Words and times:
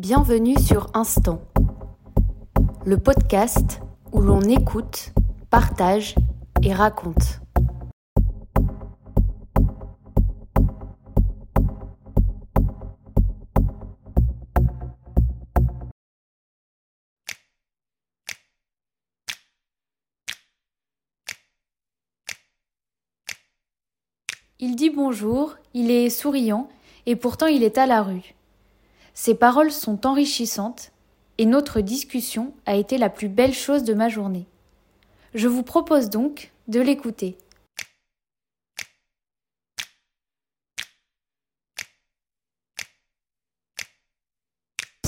Bienvenue 0.00 0.58
sur 0.58 0.86
Instant, 0.94 1.42
le 2.86 2.96
podcast 2.96 3.82
où 4.12 4.22
l'on 4.22 4.40
écoute, 4.40 5.12
partage 5.50 6.14
et 6.62 6.72
raconte. 6.72 7.42
Il 24.58 24.76
dit 24.76 24.88
bonjour, 24.88 25.56
il 25.74 25.90
est 25.90 26.08
souriant, 26.08 26.70
et 27.04 27.16
pourtant 27.16 27.48
il 27.48 27.62
est 27.62 27.76
à 27.76 27.84
la 27.84 28.02
rue. 28.02 28.34
Ses 29.14 29.34
paroles 29.34 29.72
sont 29.72 30.06
enrichissantes, 30.06 30.92
et 31.38 31.46
notre 31.46 31.80
discussion 31.80 32.52
a 32.66 32.76
été 32.76 32.98
la 32.98 33.08
plus 33.08 33.28
belle 33.28 33.54
chose 33.54 33.82
de 33.82 33.94
ma 33.94 34.08
journée. 34.08 34.46
Je 35.34 35.48
vous 35.48 35.62
propose 35.62 36.10
donc 36.10 36.52
de 36.68 36.80
l'écouter. 36.80 37.38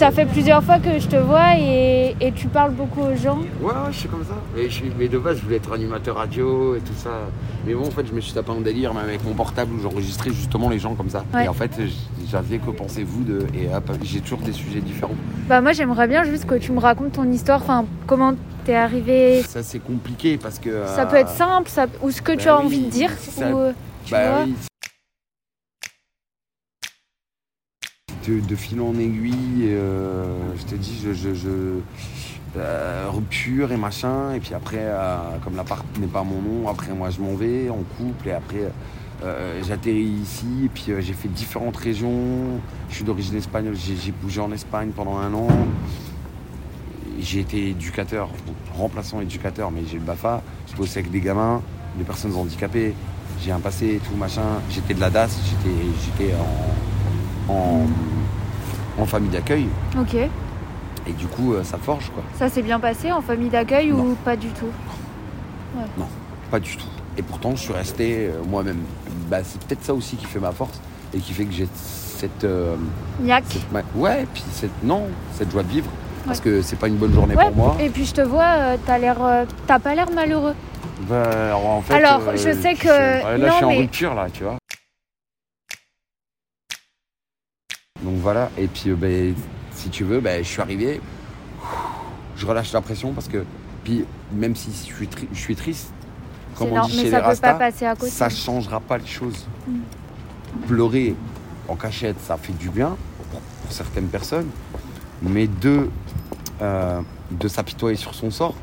Ça 0.02 0.10
fait 0.10 0.26
plusieurs 0.26 0.64
fois 0.64 0.80
que 0.80 0.98
je 0.98 1.06
te 1.06 1.14
vois 1.14 1.56
et, 1.56 2.16
et 2.20 2.32
tu 2.32 2.48
parles 2.48 2.72
beaucoup 2.72 3.02
aux 3.02 3.14
gens. 3.14 3.38
Ouais, 3.60 3.66
ouais, 3.68 3.72
je 3.92 3.98
suis 3.98 4.08
comme 4.08 4.24
ça. 4.24 4.34
Mais, 4.56 4.64
je 4.64 4.68
suis, 4.70 4.90
mais 4.98 5.06
de 5.06 5.16
base, 5.16 5.36
je 5.38 5.42
voulais 5.44 5.58
être 5.58 5.72
animateur 5.72 6.16
radio 6.16 6.74
et 6.74 6.80
tout 6.80 6.92
ça. 6.96 7.10
Mais 7.64 7.72
bon, 7.74 7.86
en 7.86 7.90
fait, 7.92 8.04
je 8.08 8.12
me 8.12 8.20
suis 8.20 8.32
tapé 8.32 8.50
un 8.50 8.60
délire, 8.60 8.92
même 8.94 9.04
avec 9.04 9.24
mon 9.24 9.32
portable, 9.32 9.72
où 9.72 9.78
j'enregistrais 9.80 10.30
justement 10.30 10.68
les 10.70 10.80
gens 10.80 10.96
comme 10.96 11.08
ça. 11.08 11.24
Ouais. 11.32 11.44
Et 11.44 11.48
en 11.48 11.52
fait, 11.52 11.70
j'avais 12.28 12.58
que 12.58 12.70
pensez-vous 12.72 13.22
de. 13.22 13.46
Et 13.54 13.72
hop, 13.72 13.92
j'ai 14.02 14.18
toujours 14.20 14.40
des 14.40 14.50
sujets 14.50 14.80
différents. 14.80 15.14
Bah 15.48 15.60
moi 15.60 15.70
j'aimerais 15.70 16.08
bien 16.08 16.24
juste 16.24 16.46
que 16.46 16.56
tu 16.56 16.72
me 16.72 16.80
racontes 16.80 17.12
ton 17.12 17.30
histoire, 17.30 17.62
enfin 17.62 17.84
comment 18.08 18.34
t'es 18.64 18.74
arrivé. 18.74 19.42
Ça, 19.42 19.62
c'est 19.62 19.78
compliqué 19.78 20.36
parce 20.36 20.58
que. 20.58 20.84
Ça 20.96 21.02
euh, 21.02 21.06
peut 21.06 21.16
être 21.16 21.28
simple, 21.30 21.68
ça, 21.70 21.86
ou 22.02 22.10
ce 22.10 22.20
que 22.22 22.32
tu 22.32 22.46
bah 22.46 22.56
as 22.56 22.58
oui, 22.58 22.64
envie 22.66 22.80
de 22.86 22.90
dire. 22.90 23.10
ça- 23.20 23.50
ou, 23.52 23.56
euh, 23.58 23.72
tu 24.04 24.10
Bah 24.10 24.30
vois. 24.30 24.44
oui. 24.46 24.54
De, 28.28 28.54
fil 28.54 28.80
en 28.80 28.94
aiguille, 28.94 29.64
euh, 29.64 30.24
je 30.56 30.62
te 30.62 30.74
dis, 30.76 31.04
je, 31.12 31.48
euh, 32.56 33.06
rupture 33.08 33.72
et 33.72 33.76
machin, 33.76 34.32
et 34.34 34.38
puis 34.38 34.54
après, 34.54 34.78
euh, 34.78 35.16
comme 35.42 35.56
l'appart 35.56 35.84
n'est 35.98 36.06
pas 36.06 36.22
mon 36.22 36.40
nom, 36.40 36.68
après 36.68 36.92
moi 36.92 37.10
je 37.10 37.20
m'en 37.20 37.34
vais 37.34 37.68
en 37.68 37.82
couple, 37.96 38.28
et 38.28 38.32
après 38.32 38.70
j'atterris 39.66 40.20
ici, 40.22 40.46
et 40.64 40.68
puis 40.68 40.92
j'ai 41.00 41.12
fait 41.14 41.28
différentes 41.28 41.76
régions, 41.76 42.60
je 42.90 42.94
suis 42.94 43.04
d'origine 43.04 43.36
espagnole, 43.36 43.74
j'ai 43.74 44.12
bougé 44.12 44.40
en 44.40 44.52
Espagne 44.52 44.90
pendant 44.94 45.16
un 45.16 45.34
an, 45.34 45.48
j'ai 47.18 47.40
été 47.40 47.70
éducateur, 47.70 48.28
remplaçant 48.74 49.20
éducateur, 49.20 49.72
mais 49.72 49.82
j'ai 49.90 49.98
le 49.98 50.04
BAFA, 50.04 50.42
je 50.70 50.76
bossais 50.76 51.00
avec 51.00 51.10
des 51.10 51.20
gamins, 51.20 51.60
des 51.98 52.04
personnes 52.04 52.34
handicapées, 52.34 52.94
j'ai 53.44 53.50
un 53.50 53.60
passé 53.60 54.00
tout 54.08 54.16
machin. 54.16 54.60
J'étais 54.70 54.94
de 54.94 55.00
la 55.00 55.10
DAS, 55.10 55.30
j'étais 55.64 56.34
en, 56.34 56.81
en, 57.48 57.82
en 58.98 59.06
famille 59.06 59.30
d'accueil 59.30 59.66
Ok. 59.98 60.14
et 60.14 61.12
du 61.12 61.26
coup 61.26 61.54
euh, 61.54 61.64
ça 61.64 61.78
forge 61.78 62.10
quoi. 62.14 62.22
Ça 62.38 62.48
s'est 62.48 62.62
bien 62.62 62.78
passé 62.80 63.10
en 63.12 63.20
famille 63.22 63.48
d'accueil 63.50 63.92
ou 63.92 63.96
Non. 63.96 64.14
pas 64.24 64.36
du 64.36 64.48
tout? 64.48 64.66
Pas 66.50 66.60
du 66.60 66.76
tout. 66.76 66.86
Et 67.16 67.22
pourtant 67.22 67.56
je 67.56 67.60
suis 67.62 67.72
resté 67.72 68.28
euh, 68.28 68.42
moi-même. 68.48 68.80
Bah, 69.28 69.38
c'est 69.42 69.60
peut-être 69.64 69.82
ça 69.84 69.94
aussi 69.94 70.16
qui 70.16 70.26
fait 70.26 70.38
ma 70.40 70.52
force 70.52 70.80
et 71.14 71.18
qui 71.18 71.32
fait 71.32 71.44
que 71.46 71.52
j'ai 71.52 71.68
cette, 71.74 72.44
euh, 72.44 72.76
Niaque. 73.20 73.44
cette 73.48 73.72
ma- 73.72 73.82
ouais 73.96 74.26
puis 74.32 74.42
cette 74.52 74.82
non 74.84 75.06
cette 75.34 75.50
joie 75.50 75.62
de 75.62 75.68
vivre 75.68 75.90
parce 76.26 76.40
que 76.40 76.62
c'est 76.62 76.76
pas 76.76 76.86
une 76.88 76.96
bonne 76.96 77.12
journée 77.12 77.34
Ouais, 77.34 77.46
pour 77.46 77.56
moi. 77.56 77.76
et 77.80 77.88
puis 77.88 78.04
je 78.04 78.14
te 78.14 78.20
vois, 78.20 78.44
euh, 78.56 78.76
t'as 78.86 78.96
l'air, 78.98 79.20
euh, 79.24 79.44
t'as 79.66 79.80
pas 79.80 79.94
l'air 79.96 80.08
malheureux. 80.12 80.54
Bah, 81.08 81.22
alors, 81.48 81.66
en 81.66 81.80
fait, 81.82 81.94
Alors, 81.94 82.20
euh, 82.28 82.32
je 82.36 82.52
sais 82.52 82.74
que- 82.74 82.82
sais, 82.86 83.24
ouais, 83.24 83.38
là 83.38 83.46
non, 83.46 83.46
je 83.48 83.52
suis 83.56 83.66
mais- 83.66 83.74
en 83.74 83.78
rupture 83.78 84.14
là 84.14 84.26
tu 84.32 84.44
vois. 84.44 84.56
Donc 88.04 88.11
voilà. 88.22 88.50
Et 88.56 88.66
puis 88.68 88.90
euh, 88.90 88.94
ben, 88.96 89.34
si 89.74 89.88
tu 89.90 90.04
veux 90.04 90.20
ben, 90.20 90.42
je 90.42 90.48
suis 90.48 90.60
arrivé. 90.62 91.00
Je 92.36 92.46
relâche 92.46 92.72
la 92.72 92.80
pression 92.80 93.12
parce 93.12 93.28
que 93.28 93.44
puis 93.84 94.04
même 94.32 94.56
si 94.56 94.70
je 94.70 94.94
suis, 94.94 95.06
tri- 95.08 95.28
je 95.32 95.38
suis 95.38 95.54
triste 95.56 95.92
comme 96.56 96.72
on 96.72 96.86
dit 96.86 96.96
mais 96.96 97.02
chez 97.04 97.10
ça 97.10 97.16
les 97.18 97.22
peut 97.22 97.28
Rastas 97.28 97.52
pas 97.52 97.58
passer 97.58 97.86
à 97.86 97.94
côté. 97.94 98.10
ça 98.10 98.28
changera 98.28 98.80
pas 98.80 98.98
les 98.98 99.06
choses. 99.06 99.46
Mm. 99.68 99.72
pleurer 100.66 101.14
en 101.68 101.76
cachette 101.76 102.18
ça 102.20 102.36
fait 102.36 102.52
du 102.52 102.68
bien 102.70 102.96
pour, 103.30 103.40
pour 103.40 103.72
certaines 103.72 104.06
personnes 104.08 104.48
mais 105.22 105.46
de 105.46 105.88
euh, 106.62 107.00
de 107.30 107.48
s'apitoyer 107.48 107.96
sur 107.96 108.14
son 108.14 108.30
sort 108.30 108.54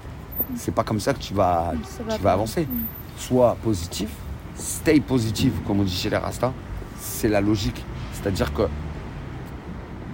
c'est 0.56 0.74
pas 0.74 0.84
comme 0.84 1.00
ça 1.00 1.14
que 1.14 1.19
tu 1.19 1.34
vas 1.34 1.74
Ça 1.98 2.03
va 2.03 2.16
tu 2.18 2.22
vas 2.22 2.34
avancer. 2.34 2.62
Mm. 2.64 2.78
sois 3.18 3.56
positif 3.64 4.09
stay 4.56 5.00
positive 5.00 5.53
comme 5.66 5.80
on 5.80 5.84
dit 5.84 5.96
chez 5.96 6.09
les 6.09 6.18
Rastas 6.18 6.52
c'est 7.00 7.30
la 7.30 7.40
logique. 7.40 7.81
C'est 8.14 8.28
à 8.28 8.31
dire 8.31 8.53
que 8.53 8.64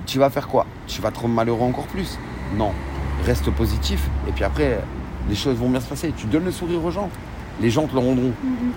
tu 0.05 0.19
vas 0.19 0.29
faire 0.29 0.47
quoi? 0.47 0.65
Tu 0.87 1.01
vas 1.01 1.11
te 1.11 1.19
rendre 1.19 1.33
malheureux 1.33 1.65
encore 1.65 1.87
plus 1.87 2.17
Non. 2.57 2.71
Reste 3.25 3.49
positif 3.51 4.07
et 4.27 4.31
puis 4.31 4.43
après, 4.43 4.79
les 5.29 5.35
choses 5.35 5.55
vont 5.57 5.69
bien 5.69 5.79
se 5.79 5.87
passer. 5.89 6.13
Tu 6.15 6.27
donnes 6.27 6.45
le 6.45 6.51
sourire 6.51 6.83
aux 6.83 6.91
gens. 6.91 7.09
Les 7.61 7.69
gens 7.69 7.87
te 7.87 7.93
le 7.93 7.99
rendront. 7.99 8.33
Mm, 8.43 8.47
mm. 8.49 8.71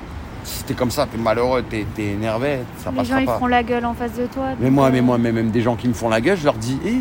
Si 0.45 0.65
t'es 0.65 0.75
comme 0.75 0.91
ça, 0.91 1.07
t'es 1.11 1.19
malheureux, 1.19 1.63
t'es 1.69 1.85
énervé, 1.99 2.61
ça 2.79 2.91
Les 2.91 2.97
passera 2.99 3.17
gens 3.17 3.21
ils 3.21 3.27
pas. 3.27 3.35
feront 3.35 3.47
la 3.49 3.63
gueule 3.63 3.85
en 3.85 3.93
face 3.93 4.15
de 4.15 4.27
toi. 4.27 4.47
Mais 4.61 4.71
moi, 4.71 4.87
euh, 4.87 4.91
mais 4.93 5.01
moi, 5.03 5.19
mais 5.19 5.33
même 5.33 5.51
des 5.51 5.61
gens 5.61 5.75
qui 5.77 5.89
me 5.89 5.93
font 5.93 6.09
la 6.09 6.21
gueule, 6.21 6.39
je 6.39 6.45
leur 6.45 6.55
dis, 6.55 6.79
hé, 6.87 6.95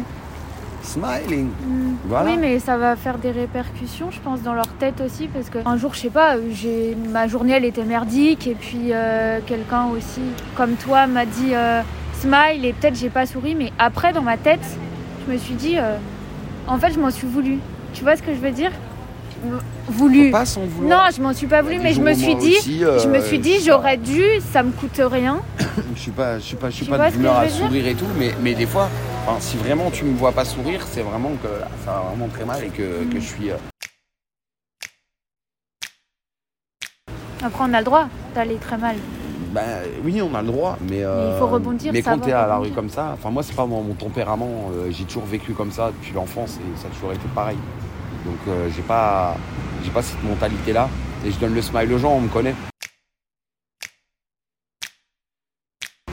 smiling. 0.82 1.46
mm. 1.48 1.96
Voilà. 2.10 2.32
Oui, 2.32 2.38
mais 2.40 2.60
ça 2.60 2.78
va 2.78 2.96
faire 2.96 3.18
des 3.20 3.32
répercussions, 3.32 4.12
je 4.12 4.20
pense, 4.20 4.42
dans 4.42 4.54
leur 4.54 4.68
tête 4.68 5.00
aussi, 5.02 5.28
parce 5.28 5.50
que 5.50 5.60
un 5.66 5.78
jour, 5.78 5.94
je 5.94 6.00
sais 6.02 6.10
pas, 6.10 6.36
j'ai 6.52 6.96
ma 7.12 7.28
journée 7.28 7.54
elle 7.54 7.66
était 7.66 7.84
merdique, 7.86 8.48
et 8.48 8.56
puis 8.56 8.92
euh, 8.92 9.40
quelqu'un 9.46 9.86
aussi, 9.86 10.22
comme 10.56 10.74
toi, 10.76 11.08
m'a 11.08 11.26
dit 11.26 11.52
euh, 11.54 11.82
smile, 12.22 12.66
et 12.66 12.74
peut-être 12.74 12.96
j'ai 12.96 13.10
pas 13.10 13.26
souri, 13.26 13.56
mais 13.56 13.72
après 13.80 14.14
dans 14.14 14.22
ma 14.22 14.38
tête, 14.38 14.66
je 15.26 15.34
me 15.34 15.38
suis 15.38 15.54
dit, 15.56 15.78
euh, 15.78 15.98
en 16.68 16.78
fait, 16.78 16.92
je 16.94 17.00
m'en 17.00 17.12
suis 17.12 17.28
voulu. 17.28 17.60
Tu 17.94 18.04
vois 18.04 18.16
ce 18.16 18.22
que 18.24 18.34
je 18.34 18.40
veux 18.40 18.52
dire? 18.52 18.72
Voulu. 19.88 20.32
Pas 20.32 20.44
vouloir. 20.68 21.06
Non, 21.08 21.12
je 21.16 21.22
m'en 21.22 21.34
suis 21.34 21.48
pas 21.48 21.62
voulu, 21.62 21.78
mais 21.78 21.90
des 21.90 21.94
je 21.96 22.02
me 22.02 22.14
suis 22.14 22.36
dit, 22.36 22.56
aussi, 22.58 22.84
euh, 22.84 23.00
je 23.00 23.08
me 23.08 23.22
suis 23.22 23.40
dit, 23.40 23.60
j'aurais 23.64 23.98
dû, 23.98 24.22
ça 24.52 24.64
me 24.64 24.72
coûte 24.72 25.00
rien. 25.00 25.42
Je 25.96 26.02
suis 26.02 26.12
pas, 26.12 26.38
je 26.38 26.44
suis 26.44 26.56
pas, 26.56 26.70
je 26.70 26.76
suis 26.76 26.86
Tu 26.86 26.92
pas 26.92 27.10
de 27.10 27.22
je 27.22 27.28
à 27.28 27.50
sourire 27.50 27.88
et 27.88 27.96
tout, 27.96 28.06
mais, 28.20 28.32
mais 28.42 28.54
des 28.54 28.66
fois, 28.68 28.88
enfin, 29.26 29.38
si 29.40 29.58
vraiment 29.58 29.90
tu 29.90 30.06
me 30.06 30.16
vois 30.16 30.32
pas 30.32 30.46
sourire, 30.46 30.86
c'est 30.88 31.02
vraiment 31.02 31.32
que 31.42 31.48
là, 31.48 31.68
ça 31.86 31.92
va 31.92 32.00
vraiment 32.10 32.28
très 32.28 32.46
mal 32.46 32.64
et 32.64 32.68
que, 32.70 33.04
que 33.12 33.20
je 33.20 33.26
suis. 33.26 33.50
euh, 33.52 33.56
Après, 37.44 37.64
on 37.68 37.74
a 37.74 37.80
le 37.80 37.86
droit 37.86 38.08
d'aller 38.36 38.58
très 38.58 38.78
mal. 38.78 38.96
Ben 39.58 39.90
oui, 40.04 40.22
on 40.22 40.36
a 40.36 40.42
le 40.44 40.48
droit, 40.50 40.78
mais. 40.84 40.98
Mais 41.00 41.30
il 41.34 41.40
faut 41.40 41.48
rebondir, 41.48 41.92
Mais 41.92 42.02
quand 42.04 42.12
savoir 42.12 42.26
t'es 42.28 42.34
à 42.34 42.46
la 42.46 42.58
rue 42.58 42.70
comme 42.70 42.90
ça, 42.90 43.12
enfin 43.14 43.32
moi 43.32 43.42
c'est 43.42 43.56
pas 43.56 43.66
mon, 43.66 43.82
mon 43.82 43.96
tempérament. 43.96 44.70
euh, 44.76 44.92
j'ai 44.92 45.04
toujours 45.06 45.26
vécu 45.26 45.54
comme 45.54 45.72
ça 45.72 45.90
depuis 45.92 46.14
l'enfance 46.14 46.60
et 46.62 46.80
ça 46.80 46.88
a 46.88 46.92
toujours 46.92 47.12
été 47.12 47.28
pareil. 47.34 47.58
Donc 48.24 48.36
euh, 48.50 48.70
j'ai 48.76 48.84
pas, 48.84 49.36
j'ai 49.84 49.90
pas 49.90 50.04
cette 50.04 50.22
mentalité 50.24 50.74
là. 50.74 50.88
Et 51.26 51.32
je 51.32 51.40
donne 51.40 51.56
le 51.56 51.62
smile 51.64 51.92
aux 51.92 51.98
gens, 51.98 52.12
on 52.14 52.22
me 52.22 52.28
connaît. 52.28 52.54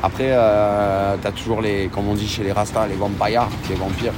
Après, 0.03 0.29
euh, 0.31 1.17
t'as 1.23 1.33
toujours 1.33 1.61
les, 1.61 1.89
comme 1.89 2.09
on 2.09 2.15
dit 2.15 2.27
chez 2.29 2.45
les 2.45 2.53
Rastas, 2.53 2.87
les 2.87 2.95
vampires, 2.95 3.47
les 3.69 3.75
vampires 3.77 4.13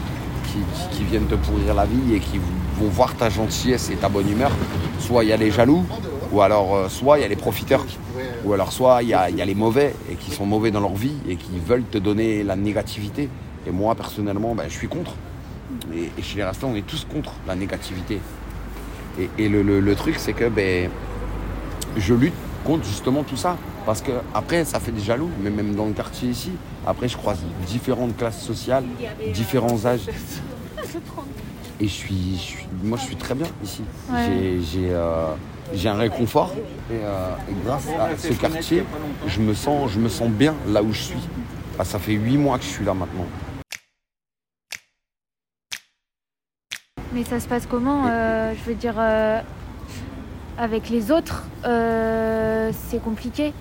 qui, 0.46 0.58
qui- 0.58 0.96
qui 0.98 1.04
viennent 1.04 1.26
te 1.26 1.34
pourrir 1.36 1.74
la 1.74 1.84
vie 1.84 2.14
et 2.14 2.20
qui 2.20 2.38
vont 2.78 2.88
voir 2.88 3.14
ta 3.16 3.28
gentillesse 3.28 3.90
et 3.90 3.96
ta 3.96 4.08
bonne 4.08 4.30
humeur. 4.30 4.50
Soit 5.00 5.24
il 5.24 5.30
y 5.30 5.32
a 5.32 5.36
les 5.36 5.50
jaloux, 5.50 5.84
ou 6.32 6.40
alors 6.42 6.74
euh, 6.76 6.88
soit 6.88 7.18
il 7.18 7.22
y 7.22 7.24
a 7.24 7.28
les 7.28 7.36
profiteurs. 7.36 7.84
Ou 8.44 8.52
alors 8.52 8.72
soit 8.72 9.02
il 9.02 9.08
y 9.08 9.14
a, 9.14 9.28
il 9.30 9.36
y 9.36 9.42
a 9.42 9.44
les 9.44 9.54
mauvais 9.54 9.94
et 10.10 10.14
qui 10.14 10.30
sont 10.30 10.46
mauvais 10.46 10.70
dans 10.70 10.80
leur 10.80 10.94
vie 10.94 11.14
et 11.28 11.36
qui 11.36 11.58
veulent 11.64 11.84
te 11.84 11.98
donner 11.98 12.42
la 12.44 12.56
négativité. 12.56 13.28
Et 13.66 13.70
moi 13.70 13.94
personnellement, 13.94 14.54
ben, 14.54 14.64
je 14.68 14.74
suis 14.74 14.88
contre. 14.88 15.12
Et, 15.94 16.10
et 16.18 16.22
chez 16.22 16.36
les 16.36 16.44
Rastas, 16.44 16.66
on 16.66 16.74
est 16.76 16.86
tous 16.86 17.06
contre 17.12 17.32
la 17.46 17.54
négativité. 17.56 18.20
Et, 19.18 19.28
et 19.38 19.48
le, 19.48 19.62
le- 19.62 19.80
le 19.80 19.94
truc, 19.94 20.16
c'est 20.18 20.32
que 20.34 20.48
ben, 20.48 20.90
je 21.96 22.14
lutte 22.14 22.34
contre 22.64 22.84
justement 22.84 23.22
tout 23.24 23.36
ça. 23.36 23.56
Parce 23.84 24.00
que 24.02 24.10
après, 24.34 24.64
ça 24.64 24.80
fait 24.80 24.90
des 24.92 25.00
jaloux, 25.00 25.30
mais 25.42 25.50
même 25.50 25.74
dans 25.76 25.86
le 25.86 25.92
quartier 25.92 26.28
ici, 26.28 26.50
après, 26.86 27.08
je 27.08 27.16
croise 27.16 27.38
différentes 27.68 28.16
classes 28.16 28.42
sociales, 28.42 28.84
différents 29.32 29.86
âges. 29.86 30.00
Et 31.80 31.86
je 31.88 31.92
suis, 31.92 32.32
je 32.36 32.40
suis- 32.40 32.66
moi, 32.82 32.96
je 32.98 33.04
suis 33.04 33.16
très 33.16 33.34
bien 33.34 33.46
ici. 33.62 33.82
Ouais. 34.10 34.18
J'ai- 34.26 34.60
J'ai 34.62 34.88
euh, 34.90 35.28
j'ai 35.74 35.88
un 35.88 35.94
réconfort. 35.96 36.52
Et, 36.90 36.94
euh, 37.02 37.28
et 37.50 37.54
grâce 37.64 37.88
à 37.88 38.16
ce 38.16 38.32
quartier, 38.34 38.84
je 39.26 39.40
me, 39.40 39.54
sens, 39.54 39.90
je 39.90 39.98
me 39.98 40.08
sens 40.08 40.28
bien 40.30 40.54
là 40.68 40.82
où 40.82 40.92
je 40.92 41.00
suis. 41.02 41.18
Ah, 41.78 41.84
ça 41.84 41.98
fait 41.98 42.12
huit 42.12 42.36
mois 42.38 42.58
que 42.58 42.64
je 42.64 42.68
suis 42.70 42.84
là 42.84 42.94
maintenant. 42.94 43.26
Mais 47.12 47.24
ça 47.24 47.40
se 47.40 47.46
passe 47.48 47.66
comment 47.66 48.04
euh, 48.08 48.52
Je 48.58 48.68
veux 48.70 48.74
dire, 48.76 48.94
euh, 48.98 49.40
avec 50.58 50.90
les 50.90 51.10
autres, 51.10 51.44
c'est 51.62 53.02
compliqué, 53.02 53.52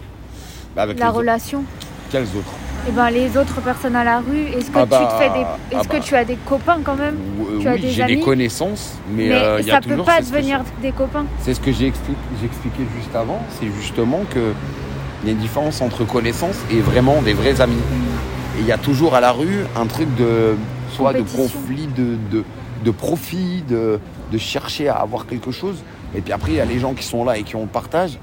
Bah, 0.76 0.84
Avec 0.84 1.00
la 1.00 1.06
les 1.06 1.10
autres. 1.10 1.20
relation. 1.20 1.64
Quels 2.12 2.24
autres? 2.36 2.54
Et 2.88 2.92
ben, 2.92 3.10
les 3.10 3.36
autres 3.38 3.62
personnes 3.62 3.96
à 3.96 4.04
la 4.04 4.20
rue, 4.20 4.46
est-ce 4.56 4.70
que, 4.70 4.78
Ah 4.78 4.84
tu, 4.84 4.90
bah, 4.90 5.10
te 5.18 5.24
fais 5.24 5.30
des... 5.30 5.44
ah 5.46 5.58
est-ce 5.72 5.88
que 5.88 5.98
bah. 5.98 6.04
tu 6.04 6.16
as 6.16 6.26
des 6.26 6.36
copains 6.36 6.78
quand 6.84 6.96
même 6.96 7.16
Euh, 7.42 7.60
Tu 7.60 7.68
as 7.68 7.74
oui, 7.74 7.86
j'ai 7.90 8.06
des 8.06 8.20
connaissances, 8.20 8.94
mais, 9.10 9.30
Mais 9.30 9.34
euh, 9.36 9.62
y 9.62 9.70
ça 9.70 9.78
a 9.78 9.82
peut 9.82 9.98
pas 10.04 10.22
devenir 10.22 10.62
des 10.82 10.92
copains. 10.92 11.26
C'est 11.42 11.54
ce 11.54 11.60
que 11.60 11.72
j'ai 11.72 11.90
expli- 11.90 12.16
j'expliquais 12.42 12.84
juste 12.98 13.16
avant, 13.16 13.40
c'est 13.60 13.68
justement 13.82 14.22
que 14.30 14.54
il 15.24 15.28
y 15.28 15.32
a 15.32 15.34
une 15.34 15.40
différence 15.40 15.82
entre 15.82 16.04
connaissances 16.06 16.58
et 16.72 16.80
vraiment 16.82 17.22
des 17.24 17.34
vrais 17.34 17.60
amis. 17.60 17.82
Et 18.58 18.62
il 18.62 18.68
y 18.68 18.72
a 18.72 18.78
toujours 18.78 19.16
à 19.16 19.22
la 19.22 19.32
rue 19.32 19.66
un 19.76 19.88
truc 19.88 20.14
de 20.16 20.56
soit 20.92 21.14
de 21.14 21.24
conflit, 21.24 21.88
de, 21.88 22.16
de, 22.32 22.44
de 22.84 22.92
profit, 22.92 23.64
de, 23.68 24.00
de 24.32 24.38
chercher 24.38 24.88
à 24.88 24.96
avoir 24.98 25.26
quelque 25.26 25.50
chose. 25.52 25.78
Et 26.16 26.22
puis 26.22 26.32
après, 26.32 26.52
il 26.52 26.58
y 26.58 26.62
a 26.62 26.66
les 26.66 26.78
gens 26.80 26.94
qui 26.94 27.04
sont 27.04 27.26
là 27.26 27.38
et 27.38 27.44
qui 27.44 27.56
ont 27.56 27.62
le 27.64 27.68
partage. 27.68 28.20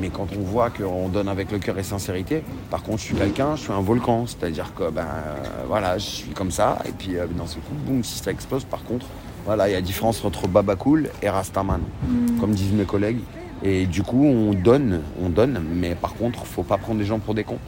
Mais 0.00 0.08
quand 0.08 0.28
on 0.36 0.40
voit 0.40 0.70
qu'on 0.70 1.08
donne 1.08 1.28
avec 1.28 1.50
le 1.52 1.58
cœur 1.58 1.78
et 1.78 1.82
sincérité, 1.82 2.42
par 2.70 2.82
contre, 2.82 2.98
je 2.98 3.04
suis 3.04 3.14
quelqu'un, 3.14 3.56
je 3.56 3.62
suis 3.62 3.72
un 3.72 3.80
volcan. 3.80 4.26
C'est-à-dire 4.26 4.72
que, 4.74 4.90
ben 4.90 5.02
euh, 5.02 5.64
voilà, 5.68 5.98
je 5.98 6.06
suis 6.06 6.30
comme 6.30 6.50
ça. 6.50 6.78
Et 6.88 6.92
puis, 6.92 7.16
euh, 7.16 7.26
dans 7.36 7.46
ce 7.46 7.56
coup, 7.56 7.74
boum, 7.86 8.02
si 8.02 8.18
ça 8.18 8.30
explose, 8.30 8.64
par 8.64 8.82
contre, 8.84 9.06
voilà, 9.44 9.68
il 9.68 9.72
y 9.72 9.76
a 9.76 9.80
différence 9.80 10.24
entre 10.24 10.48
Baba 10.48 10.76
Cool 10.76 11.10
et 11.22 11.28
Rastaman 11.28 11.80
Hmm. 12.06 12.40
comme 12.40 12.52
disent 12.52 12.72
mes 12.72 12.84
collègues. 12.84 13.20
Et 13.64 13.86
du 13.86 14.02
coup, 14.02 14.24
on 14.24 14.52
donne, 14.54 15.02
on 15.20 15.28
donne, 15.28 15.62
mais 15.74 15.94
par 15.94 16.14
contre, 16.14 16.44
faut 16.46 16.64
pas 16.64 16.78
prendre 16.78 16.98
les 16.98 17.06
gens 17.06 17.20
pour 17.20 17.34
des 17.34 17.44
cons. 17.44 17.58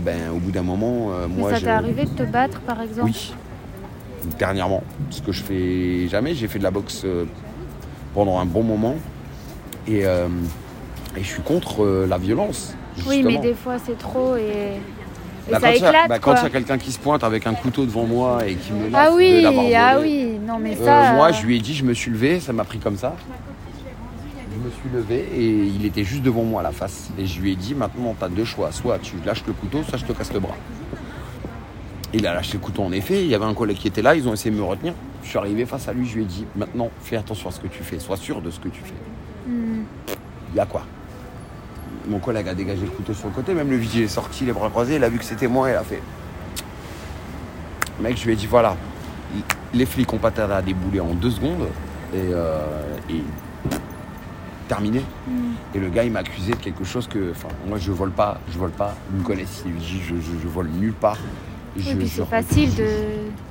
Ben, 0.00 0.30
au 0.30 0.38
bout 0.38 0.50
d'un 0.50 0.62
moment, 0.62 1.12
euh, 1.12 1.26
Mais 1.28 1.34
moi, 1.40 1.54
ça 1.54 1.60
t'est 1.60 1.68
arrivé 1.68 2.04
de 2.04 2.10
te 2.10 2.22
battre 2.22 2.60
par 2.62 2.80
exemple? 2.80 3.10
Oui, 3.10 3.34
dernièrement, 4.38 4.82
ce 5.10 5.20
que 5.22 5.32
je 5.32 5.42
fais 5.42 6.08
jamais. 6.08 6.34
J'ai 6.34 6.48
fait 6.48 6.58
de 6.58 6.64
la 6.64 6.70
boxe 6.70 7.02
euh, 7.04 7.26
pendant 8.18 8.40
un 8.40 8.46
bon 8.46 8.64
moment, 8.64 8.96
et, 9.86 10.04
euh, 10.04 10.26
et 11.16 11.22
je 11.22 11.28
suis 11.28 11.42
contre 11.42 11.84
euh, 11.84 12.04
la 12.08 12.18
violence. 12.18 12.74
Oui, 13.06 13.22
mais 13.24 13.38
des 13.38 13.54
fois 13.54 13.76
c'est 13.78 13.96
trop 13.96 14.34
et, 14.34 14.40
et 14.40 15.52
Bah, 15.52 15.60
ça 15.60 15.68
quand 15.68 15.72
il 15.76 15.80
y 15.80 15.84
a- 15.84 15.88
éclate 15.88 16.08
bah, 16.08 16.18
quand 16.18 16.34
il 16.34 16.42
y 16.42 16.46
a 16.46 16.50
quelqu'un 16.50 16.78
qui 16.78 16.90
se 16.90 16.98
pointe 16.98 17.22
avec 17.22 17.46
un 17.46 17.54
couteau 17.54 17.84
devant 17.84 18.06
moi 18.06 18.44
et 18.44 18.56
qui 18.56 18.72
me 18.72 18.90
Ah 18.92 19.08
de 19.08 19.14
oui, 19.14 19.72
ah 19.76 19.98
oui, 20.00 20.36
non 20.44 20.58
mais 20.58 20.76
Euh, 20.80 20.84
ça. 20.84 21.12
moi, 21.12 21.30
je 21.30 21.46
lui 21.46 21.54
ai 21.58 21.60
dit, 21.60 21.74
je 21.74 21.84
me 21.84 21.94
suis 21.94 22.10
levé, 22.10 22.40
ça 22.40 22.52
m'a 22.52 22.64
pris 22.64 22.80
comme 22.80 22.96
ça. 22.96 23.14
Je 24.52 24.64
me 24.66 24.70
suis 24.72 24.88
levé 24.92 25.24
et 25.36 25.46
il 25.76 25.86
était 25.86 26.02
juste 26.02 26.22
devant 26.24 26.42
moi, 26.42 26.60
la 26.64 26.72
face. 26.72 27.10
Et 27.20 27.24
je 27.24 27.40
lui 27.40 27.52
ai 27.52 27.54
dit, 27.54 27.76
maintenant, 27.76 28.16
tu 28.18 28.24
as 28.24 28.28
deux 28.28 28.44
choix. 28.44 28.72
Soit 28.72 28.98
tu 28.98 29.14
lâches 29.24 29.44
le 29.46 29.52
couteau, 29.52 29.84
soit 29.88 29.96
je 29.98 30.04
te 30.06 30.12
casse 30.12 30.32
le 30.32 30.40
bras. 30.40 30.56
Il 32.12 32.26
a 32.26 32.34
lâché 32.34 32.54
le 32.54 32.58
couteau, 32.58 32.82
en 32.82 32.90
effet. 32.90 33.22
Il 33.22 33.28
y 33.28 33.34
avait 33.36 33.44
un 33.44 33.54
collègue 33.54 33.76
qui 33.76 33.86
était 33.86 34.02
là, 34.02 34.16
ils 34.16 34.26
ont 34.28 34.32
essayé 34.34 34.50
de 34.50 34.56
me 34.60 34.64
retenir. 34.64 34.94
Je 35.22 35.28
suis 35.28 35.38
arrivé 35.38 35.66
face 35.66 35.88
à 35.88 35.92
lui, 35.92 36.06
je 36.06 36.16
lui 36.16 36.22
ai 36.22 36.26
dit, 36.26 36.46
maintenant, 36.56 36.90
fais 37.02 37.16
attention 37.16 37.48
à 37.48 37.52
ce 37.52 37.60
que 37.60 37.66
tu 37.66 37.82
fais. 37.82 37.98
Sois 37.98 38.16
sûr 38.16 38.40
de 38.40 38.50
ce 38.50 38.60
que 38.60 38.68
tu 38.68 38.80
fais. 38.82 39.50
hmm. 39.50 39.84
Il 40.50 40.56
y 40.56 40.60
a 40.60 40.66
quoi? 40.66 40.82
Mon 42.08 42.18
collègue 42.18 42.48
a 42.48 42.54
dégagé 42.54 42.82
le 42.82 42.90
couteau 42.90 43.12
sur 43.12 43.28
le 43.28 43.34
côté, 43.34 43.52
même 43.52 43.70
le 43.70 43.76
vigile 43.76 44.04
est 44.04 44.08
sorti, 44.08 44.44
les 44.44 44.52
bras 44.52 44.70
croisés, 44.70 44.96
il 44.96 45.04
a 45.04 45.08
vu 45.10 45.18
que 45.18 45.24
c'était 45.24 45.48
moi, 45.48 45.68
il 45.70 45.76
a 45.76 45.82
fait. 45.82 46.00
Mec, 48.00 48.16
je 48.16 48.24
lui 48.24 48.32
ai 48.32 48.36
dit 48.36 48.46
voilà, 48.46 48.76
les 49.74 49.84
flics 49.84 50.10
ont 50.12 50.18
pas 50.18 50.30
tardé 50.30 50.54
à 50.54 50.62
débouler 50.62 51.00
en 51.00 51.12
deux 51.14 51.30
secondes 51.30 51.68
et, 52.14 52.30
euh, 52.32 52.58
et 53.10 53.22
terminé. 54.68 55.02
Mm. 55.26 55.32
Et 55.74 55.78
le 55.80 55.88
gars, 55.88 56.04
il 56.04 56.12
m'a 56.12 56.20
accusé 56.20 56.52
de 56.52 56.56
quelque 56.56 56.84
chose 56.84 57.08
que, 57.08 57.32
enfin, 57.32 57.48
moi, 57.66 57.78
je 57.78 57.90
vole 57.92 58.12
pas, 58.12 58.40
je 58.50 58.58
vole 58.58 58.70
pas. 58.70 58.94
Il 59.12 59.18
me 59.18 59.36
je, 59.36 60.14
je, 60.14 60.38
je 60.42 60.48
vole 60.48 60.68
nulle 60.68 60.94
part. 60.94 61.18
Je- 61.78 61.88
Oui, 61.90 61.94
puis 61.96 62.08
c'est 62.08 62.24
facile 62.26 62.74
de, 62.74 62.86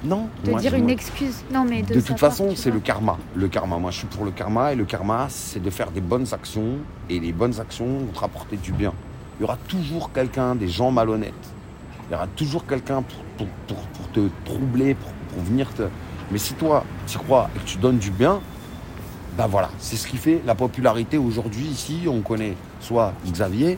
Non, 0.04 0.30
de 0.44 0.52
moi, 0.52 0.60
dire 0.60 0.74
une 0.76 0.90
excuse. 0.90 1.44
Non, 1.54 1.66
mais 1.68 1.82
de, 1.82 1.90
de 1.90 1.94
toute 1.96 2.18
savoir, 2.18 2.32
façon, 2.32 2.50
c'est 2.56 2.72
le 2.72 2.80
karma. 2.80 3.18
Le 3.36 3.48
karma. 3.48 3.78
Moi, 3.78 3.92
je 3.92 3.98
suis 4.00 4.08
pour 4.08 4.26
le 4.26 4.32
karma. 4.32 4.74
Et 4.74 4.76
le 4.76 4.86
karma, 4.86 5.28
c'est 5.30 5.62
de 5.62 5.70
faire 5.70 5.92
des 5.92 6.02
bonnes 6.02 6.34
actions. 6.34 6.78
Et 7.10 7.20
les 7.20 7.32
bonnes 7.34 7.60
actions 7.60 7.86
vont 7.86 8.12
te 8.14 8.20
rapporter 8.20 8.58
du 8.58 8.72
bien. 8.72 8.94
Il 9.40 9.42
y 9.42 9.46
aura 9.46 9.58
toujours 9.68 10.12
quelqu'un, 10.12 10.56
des 10.56 10.68
gens 10.68 10.92
malhonnêtes. 10.92 11.34
Il 12.10 12.14
y 12.14 12.16
aura 12.16 12.28
toujours 12.28 12.66
quelqu'un 12.66 13.02
pour, 13.02 13.24
pour, 13.38 13.48
pour- 13.68 13.88
pour 13.88 14.12
te 14.12 14.22
troubler, 14.46 14.94
pour, 14.96 15.12
pour 15.34 15.44
venir 15.44 15.74
te. 15.74 15.84
Mais 16.32 16.38
si 16.38 16.54
toi, 16.56 16.84
tu 17.06 17.18
crois 17.18 17.50
et 17.56 17.60
que 17.60 17.66
tu 17.66 17.78
donnes 17.78 17.98
du 18.00 18.12
bien, 18.12 18.40
ben 19.38 19.48
voilà. 19.48 19.70
C'est 19.78 19.96
ce 19.98 20.08
qui 20.08 20.18
fait 20.18 20.42
la 20.46 20.56
popularité 20.56 21.18
aujourd'hui 21.18 21.66
ici. 21.66 22.02
On 22.08 22.22
connaît 22.22 22.56
soit 22.82 23.14
Xavier, 23.26 23.78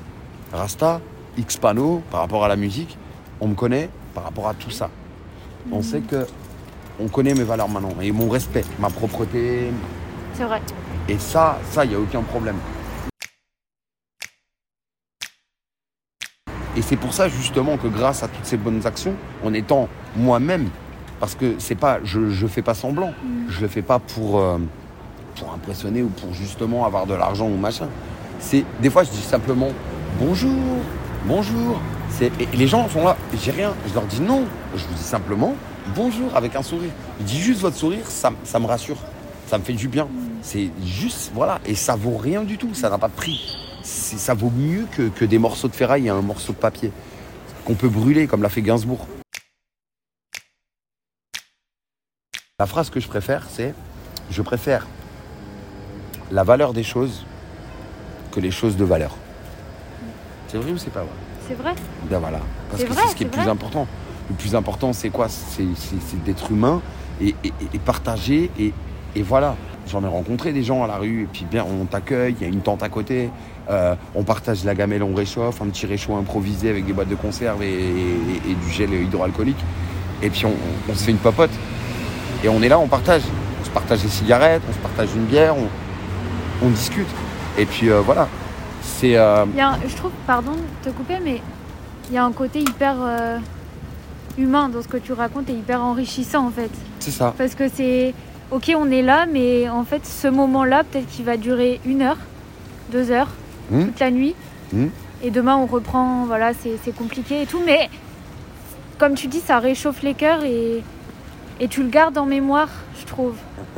Rasta, 0.54 1.02
Xpano 1.40 2.02
par 2.12 2.22
rapport 2.22 2.44
à 2.46 2.48
la 2.48 2.56
musique. 2.56 2.98
On 3.42 3.48
me 3.50 3.56
connaît 3.56 3.90
par 4.20 4.26
rapport 4.26 4.48
à 4.50 4.54
tout 4.54 4.70
ça. 4.70 4.90
On 5.72 5.82
sait 5.82 6.02
que 6.02 6.28
on 7.00 7.08
connaît 7.08 7.34
mes 7.34 7.44
valeurs 7.44 7.70
maintenant 7.70 7.94
et 8.02 8.12
mon 8.12 8.28
respect, 8.30 8.66
ma 8.78 8.90
propreté. 8.90 9.72
C'est 10.34 10.44
vrai. 10.44 10.62
Et 11.08 11.18
ça, 11.18 11.58
ça, 11.72 11.86
il 11.86 11.92
n'y 11.92 11.96
a 11.96 12.00
aucun 12.00 12.22
problème. 12.22 12.58
Et 16.76 16.82
c'est 16.82 16.98
pour 16.98 17.14
ça 17.14 17.30
justement 17.30 17.78
que 17.78 17.88
grâce 17.88 18.24
à 18.24 18.28
toutes 18.28 18.46
ces 18.46 18.58
bonnes 18.58 18.86
actions, 18.86 19.16
en 19.46 19.54
étant 19.54 19.88
moi-même, 20.18 20.68
parce 21.22 21.36
que 21.36 21.56
c'est 21.58 21.76
pas, 21.76 22.00
je 22.04 22.20
ne 22.20 22.48
fais 22.50 22.62
pas 22.62 22.74
semblant, 22.74 23.14
je 23.48 23.62
le 23.62 23.70
fais 23.70 23.82
pas 23.82 24.00
pour, 24.00 24.40
euh, 24.40 24.58
pour 25.38 25.54
impressionner 25.54 26.02
ou 26.02 26.10
pour 26.10 26.34
justement 26.34 26.86
avoir 26.86 27.06
de 27.06 27.14
l'argent 27.14 27.48
ou 27.48 27.56
machin. 27.56 27.88
C'est 28.40 28.66
des 28.82 28.90
fois 28.90 29.04
je 29.04 29.12
dis 29.12 29.22
simplement 29.22 29.70
bonjour, 30.20 30.60
bonjour. 31.26 31.80
Les 32.54 32.68
gens 32.68 32.90
sont 32.90 33.04
là, 33.04 33.18
j'ai 33.42 33.52
rien. 33.52 33.74
Je 33.88 33.94
leur 33.94 34.06
dis 34.06 34.22
non. 34.22 34.46
Je 34.76 34.86
vous 34.86 34.94
dis 34.94 35.04
simplement 35.04 35.56
bonjour 35.96 36.36
avec 36.36 36.56
un 36.56 36.64
sourire. 36.64 36.92
Je 37.20 37.26
dis 37.26 37.40
juste 37.40 37.62
votre 37.62 37.78
sourire, 37.78 38.06
ça, 38.10 38.32
me 38.32 38.66
rassure, 38.66 38.98
ça 39.48 39.58
me 39.58 39.64
fait 39.64 39.74
du 39.74 39.88
bien. 39.88 40.08
C'est 40.42 40.70
juste, 40.84 41.32
voilà, 41.34 41.60
et 41.66 41.76
ça 41.76 41.96
vaut 41.96 42.18
rien 42.18 42.44
du 42.44 42.58
tout, 42.58 42.74
ça 42.74 42.90
n'a 42.90 42.98
pas 42.98 43.08
de 43.08 43.14
prix. 43.14 43.58
Ça 43.84 44.34
vaut 44.34 44.52
mieux 44.52 44.86
que, 44.96 45.10
que 45.10 45.26
des 45.26 45.38
morceaux 45.38 45.68
de 45.68 45.76
ferraille 45.76 46.08
et 46.08 46.10
un 46.10 46.22
morceau 46.22 46.54
de 46.54 46.58
papier 46.58 46.92
qu'on 47.66 47.76
peut 47.76 47.90
brûler 47.90 48.28
comme 48.28 48.42
l'a 48.42 48.50
fait 48.50 48.62
Gainsbourg. 48.62 49.08
La 52.60 52.66
phrase 52.66 52.90
que 52.90 53.00
je 53.00 53.08
préfère, 53.08 53.48
c'est 53.50 53.74
je 54.32 54.42
préfère 54.42 54.86
la 56.32 56.44
valeur 56.44 56.74
des 56.74 56.84
choses 56.84 57.26
que 58.32 58.40
les 58.40 58.52
choses 58.52 58.76
de 58.76 58.84
valeur. 58.84 59.16
C'est 60.48 60.58
vrai 60.58 60.72
ou 60.72 60.78
c'est 60.78 60.92
pas 60.92 61.02
vrai? 61.02 61.29
C'est 61.50 61.56
vrai. 61.56 61.74
Ben 62.10 62.20
voilà. 62.20 62.40
Parce 62.70 62.84
que 62.84 62.94
c'est 62.94 63.08
ce 63.10 63.16
qui 63.16 63.24
est 63.24 63.26
le 63.26 63.32
plus 63.32 63.42
important. 63.50 63.88
Le 64.30 64.36
plus 64.36 64.56
important, 64.56 64.94
c'est 64.94 65.10
quoi? 65.10 65.28
C'est 65.30 65.66
d'être 66.24 66.52
humain 66.52 66.82
et, 67.22 67.36
et- 67.44 67.54
et 67.74 67.80
partager. 67.80 68.50
Et, 68.60 68.72
et 69.16 69.22
voilà. 69.24 69.56
J'en 69.88 70.04
ai 70.04 70.08
rencontré 70.08 70.54
des 70.54 70.62
gens 70.62 70.84
à 70.84 70.88
la 70.88 70.98
rue, 70.98 71.24
et 71.24 71.28
puis 71.34 71.46
bien, 71.50 71.66
on 71.66 71.86
t'accueille, 71.86 72.36
il 72.40 72.44
y 72.44 72.46
a 72.48 72.54
une 72.54 72.62
tente 72.62 72.84
à 72.84 72.90
côté, 72.90 73.32
euh, 73.72 73.96
on 74.14 74.22
partage 74.22 74.64
la 74.64 74.76
gamelle, 74.76 75.02
on 75.02 75.16
réchauffe, 75.16 75.64
un 75.64 75.66
petit 75.66 75.88
réchaud 75.88 76.16
improvisé 76.16 76.70
avec 76.70 76.86
des 76.86 76.94
boîtes 76.94 77.08
de 77.10 77.16
conserve 77.16 77.64
et, 77.64 77.74
et- 77.74 78.52
et 78.52 78.54
du 78.54 78.70
gel 78.72 78.94
hydroalcoolique. 78.94 79.58
Et 80.22 80.30
puis 80.30 80.46
on, 80.46 80.54
on 80.88 80.94
se 80.94 81.06
fait 81.06 81.12
une 81.12 81.18
popote. 81.18 81.50
Et 82.44 82.50
on 82.50 82.62
est 82.62 82.70
là, 82.70 82.78
on 82.78 82.88
partage. 82.88 83.24
On 83.62 83.66
se 83.66 83.72
partage 83.72 84.02
des 84.04 84.10
cigarettes, 84.10 84.62
on 84.70 84.74
se 84.74 84.78
partage 84.78 85.10
une 85.16 85.26
bière, 85.26 85.56
on, 85.58 85.68
on 86.68 86.70
discute. 86.70 87.08
Et 87.58 87.66
puis 87.66 87.90
euh, 87.90 88.02
voilà. 88.02 88.28
C'est. 88.98 89.16
euh, 89.18 89.46
je 89.88 89.96
trouve, 89.96 90.12
pardon 90.28 90.52
de 90.52 90.90
te 90.90 90.96
couper, 90.96 91.18
mais 91.24 91.42
il 92.10 92.16
y 92.16 92.18
a 92.18 92.24
un 92.26 92.32
côté 92.32 92.60
hyper 92.60 92.96
euh, 93.00 93.38
humain 94.38 94.70
dans 94.70 94.82
ce 94.82 94.88
que 94.88 94.98
tu 94.98 95.14
racontes 95.14 95.50
et 95.50 95.54
hyper 95.54 95.82
enrichissant 95.82 96.48
en 96.48 96.52
fait. 96.52 96.72
c'est 97.00 97.12
ça. 97.12 97.34
Parce 97.38 97.56
que 97.56 97.68
c'est. 97.70 98.14
Ok, 98.52 98.72
on 98.76 98.90
est 98.90 99.04
là, 99.04 99.28
mais 99.32 99.70
en 99.70 99.84
fait, 99.84 100.06
ce 100.08 100.28
moment-là, 100.28 100.84
peut-être 100.84 101.08
qu'il 101.08 101.24
va 101.24 101.38
durer 101.38 101.80
une 101.86 102.02
heure, 102.02 102.18
deux 102.92 103.12
heures, 103.12 103.30
Hmm. 103.72 103.86
toute 103.86 104.00
la 104.00 104.10
nuit. 104.10 104.34
Hmm. 104.74 104.88
Et 105.22 105.30
demain, 105.30 105.56
on 105.56 105.68
reprend, 105.68 106.26
voilà, 106.26 106.54
c'est 106.56 106.96
compliqué 106.96 107.44
et 107.44 107.46
tout. 107.46 107.60
Mais 107.64 107.88
comme 108.98 109.14
tu 109.14 109.28
dis, 109.28 109.40
ça 109.42 109.60
réchauffe 109.60 110.02
les 110.02 110.16
cœurs 110.16 110.44
et, 110.44 110.84
et 111.60 111.68
tu 111.68 111.84
le 111.84 111.90
gardes 111.90 112.18
en 112.18 112.26
mémoire, 112.26 112.70
trouve. 113.10 113.34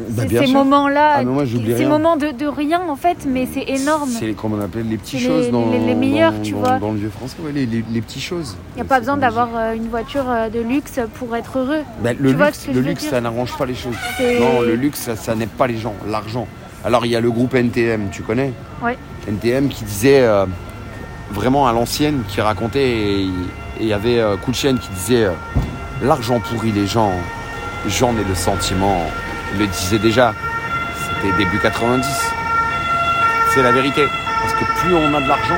Bah, 0.10 0.24
ces 0.30 0.48
moments-là, 0.48 1.16
Ah, 1.18 1.24
moi, 1.24 1.44
ces 1.46 1.86
moments 1.86 2.16
de, 2.18 2.32
de 2.32 2.46
rien 2.46 2.82
en 2.88 2.96
fait, 2.96 3.18
mais 3.28 3.48
c'est 3.52 3.64
énorme. 3.68 4.10
C'est 4.10 4.34
comme 4.34 4.54
on 4.54 4.62
appelle 4.62 4.88
les 4.90 4.98
petites 4.98 5.20
choses 5.22 5.46
les- 5.46 5.52
dans, 5.52 5.70
les- 5.72 5.80
les 5.80 5.96
meilleures, 5.96 6.32
dans- 6.34 6.42
tu 6.42 6.52
dans- 6.54 6.60
vois. 6.60 6.80
dans 6.80 6.92
le 6.92 6.98
vieux 7.00 7.10
français, 7.10 7.36
ouais, 7.44 7.52
les, 7.52 8.02
petites 8.02 8.22
choses. 8.22 8.56
Il 8.74 8.76
n'y 8.76 8.82
a 8.82 8.86
pas 8.86 9.00
besoin 9.00 9.18
d'avoir 9.18 9.50
euh, 9.56 9.74
une 9.74 9.88
voiture 9.90 10.26
euh, 10.30 10.50
de 10.50 10.60
luxe 10.60 11.00
pour 11.16 11.36
être 11.36 11.58
heureux. 11.60 11.82
Bah, 12.04 12.12
le 12.14 12.32
tu 12.34 12.38
luxe, 12.38 12.68
le 12.74 12.82
luxe 12.82 13.08
ça 13.08 13.22
n'arrange 13.22 13.56
pas 13.58 13.66
les 13.66 13.76
choses. 13.76 13.96
Non, 14.40 14.62
le 14.62 14.76
luxe, 14.76 15.00
ça, 15.00 15.16
ça 15.16 15.36
n'aide 15.36 15.50
pas 15.50 15.68
les 15.68 15.78
gens, 15.78 15.94
l'argent. 16.10 16.48
Alors, 16.84 17.06
il 17.06 17.12
y 17.12 17.16
a 17.16 17.22
le 17.22 17.30
groupe 17.32 17.54
NTM, 17.54 18.10
tu 18.12 18.24
connais 18.24 18.54
Ouais. 18.84 18.98
NTM 19.28 19.70
qui 19.70 19.84
disait, 19.86 20.22
euh, 20.22 20.46
vraiment 21.32 21.68
à 21.68 21.74
l'ancienne, 21.74 22.24
qui 22.28 22.42
racontait, 22.42 22.90
et 22.90 23.28
il 23.80 23.88
y 23.88 23.94
avait 23.94 24.20
euh, 24.20 24.36
Kulchen 24.38 24.78
qui 24.80 24.90
disait 24.90 25.26
euh, 25.26 25.32
L'argent 26.04 26.40
pourrit 26.40 26.72
les 26.72 26.88
gens, 26.88 27.12
j'en 27.88 28.12
ai 28.18 28.24
le 28.24 28.36
sentiment. 28.36 29.02
Il 29.54 29.60
le 29.60 29.68
disait 29.68 30.00
déjà, 30.00 30.34
c'était 31.22 31.36
début 31.38 31.60
90. 31.60 32.08
C'est 33.54 33.64
la 33.64 33.72
vérité. 33.72 34.06
Parce 34.42 34.54
que 34.54 34.66
plus 34.80 34.94
on 34.96 35.14
a 35.14 35.22
de 35.22 35.28
l'argent, 35.28 35.58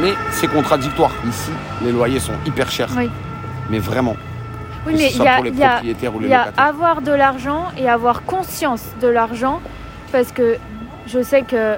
mais 0.00 0.14
c'est 0.30 0.48
contradictoire. 0.48 1.12
Ici, 1.28 1.50
les 1.82 1.92
loyers 1.92 2.20
sont 2.20 2.32
hyper 2.46 2.70
chers. 2.70 2.88
Oui, 2.96 3.10
Mais 3.70 3.78
vraiment. 3.78 4.16
oui 4.86 4.94
que 4.94 4.98
mais 4.98 5.06
il 5.10 5.14
soit 5.14 5.24
y 5.24 5.28
a, 5.28 5.34
pour 5.36 5.44
les 5.44 5.50
propriétaires 5.52 6.14
ou 6.14 6.20
les 6.20 6.28
y 6.28 6.34
a 6.34 6.48
avoir 6.56 7.02
de 7.02 7.12
l'argent 7.12 7.66
et 7.78 7.88
avoir 7.88 8.22
conscience 8.24 8.82
de 9.00 9.08
l'argent 9.08 9.60
parce 10.12 10.32
que 10.32 10.56
je 11.06 11.22
sais 11.22 11.42
que 11.42 11.76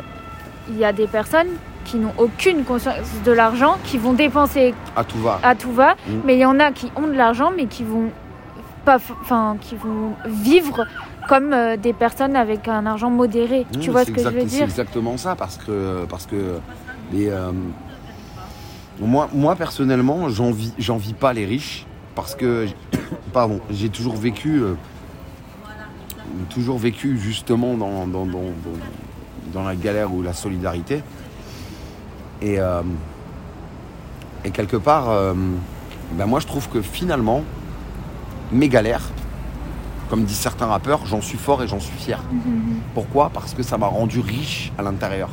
il 0.69 0.79
y 0.79 0.85
a 0.85 0.93
des 0.93 1.07
personnes 1.07 1.49
qui 1.85 1.99
n'ont 1.99 2.15
aucune 2.19 2.65
conscience 2.65 2.97
de 3.25 3.31
l'argent, 3.31 3.77
qui 3.85 3.99
vont 3.99 4.13
dépenser 4.13 4.75
À 4.97 5.05
tout 5.05 5.19
va. 5.19 5.39
à 5.45 5.55
tout 5.55 5.71
va, 5.73 5.95
Mm. 6.09 6.13
mais 6.25 6.35
il 6.35 6.41
y 6.41 6.45
en 6.47 6.59
a 6.59 6.73
qui 6.73 6.91
ont 6.97 7.07
de 7.07 7.13
l'argent, 7.13 7.53
mais 7.57 7.67
qui 7.67 7.85
vont 7.85 8.11
pas, 8.87 8.99
enfin, 9.21 9.57
qui 9.61 9.75
vont 9.77 10.13
vivre 10.27 10.87
comme 11.29 11.53
euh, 11.53 11.77
des 11.77 11.93
personnes 11.93 12.37
avec 12.37 12.69
un 12.69 12.87
argent 12.87 13.11
modéré. 13.11 13.67
Mmh, 13.75 13.79
tu 13.81 13.91
vois 13.91 14.05
c'est 14.05 14.13
ce 14.13 14.17
que 14.17 14.23
je 14.23 14.29
veux 14.29 14.41
C'est 14.43 14.47
dire 14.47 14.63
exactement 14.65 15.17
ça, 15.19 15.35
parce 15.35 15.59
que, 15.59 16.07
parce 16.09 16.25
que 16.25 16.59
les, 17.13 17.29
euh, 17.29 17.51
moi, 19.01 19.29
moi, 19.35 19.57
personnellement, 19.57 20.29
j'envie, 20.29 20.73
j'envie 20.79 21.15
pas 21.15 21.33
les 21.33 21.45
riches, 21.45 21.85
parce 22.15 22.35
que, 22.37 22.67
pardon, 23.33 23.61
j'ai 23.71 23.89
toujours 23.89 24.15
vécu, 24.15 24.63
euh, 24.63 24.75
toujours 26.49 26.79
vécu 26.79 27.19
justement 27.19 27.75
dans, 27.77 28.07
dans, 28.07 28.25
dans, 28.25 28.45
dans- 29.53 29.65
la 29.65 29.75
galère 29.75 30.13
ou 30.15 30.23
la 30.23 30.33
solidarité. 30.35 31.03
Et, 32.43 32.59
et 34.45 34.51
quelque 34.51 34.77
part, 34.77 35.07
ben 36.13 36.27
moi, 36.27 36.41
je 36.41 36.47
trouve 36.47 36.69
que 36.69 36.83
finalement, 36.83 37.43
mes 38.53 38.69
galères, 38.69 39.03
comme 40.09 40.25
disent 40.25 40.37
certains 40.39 40.67
rappeurs, 40.67 41.05
j'en 41.07 41.21
suis 41.21 41.39
fort 41.39 41.63
et 41.63 41.69
j'en 41.69 41.81
suis 41.81 41.97
fier. 41.99 42.21
Mhm. 42.31 42.79
Pourquoi? 42.95 43.31
Parce 43.33 43.55
que 43.55 43.63
ça 43.63 43.77
m'a 43.79 43.87
rendu 43.87 44.21
riche 44.21 44.73
à 44.79 44.83
l'intérieur. 44.83 45.31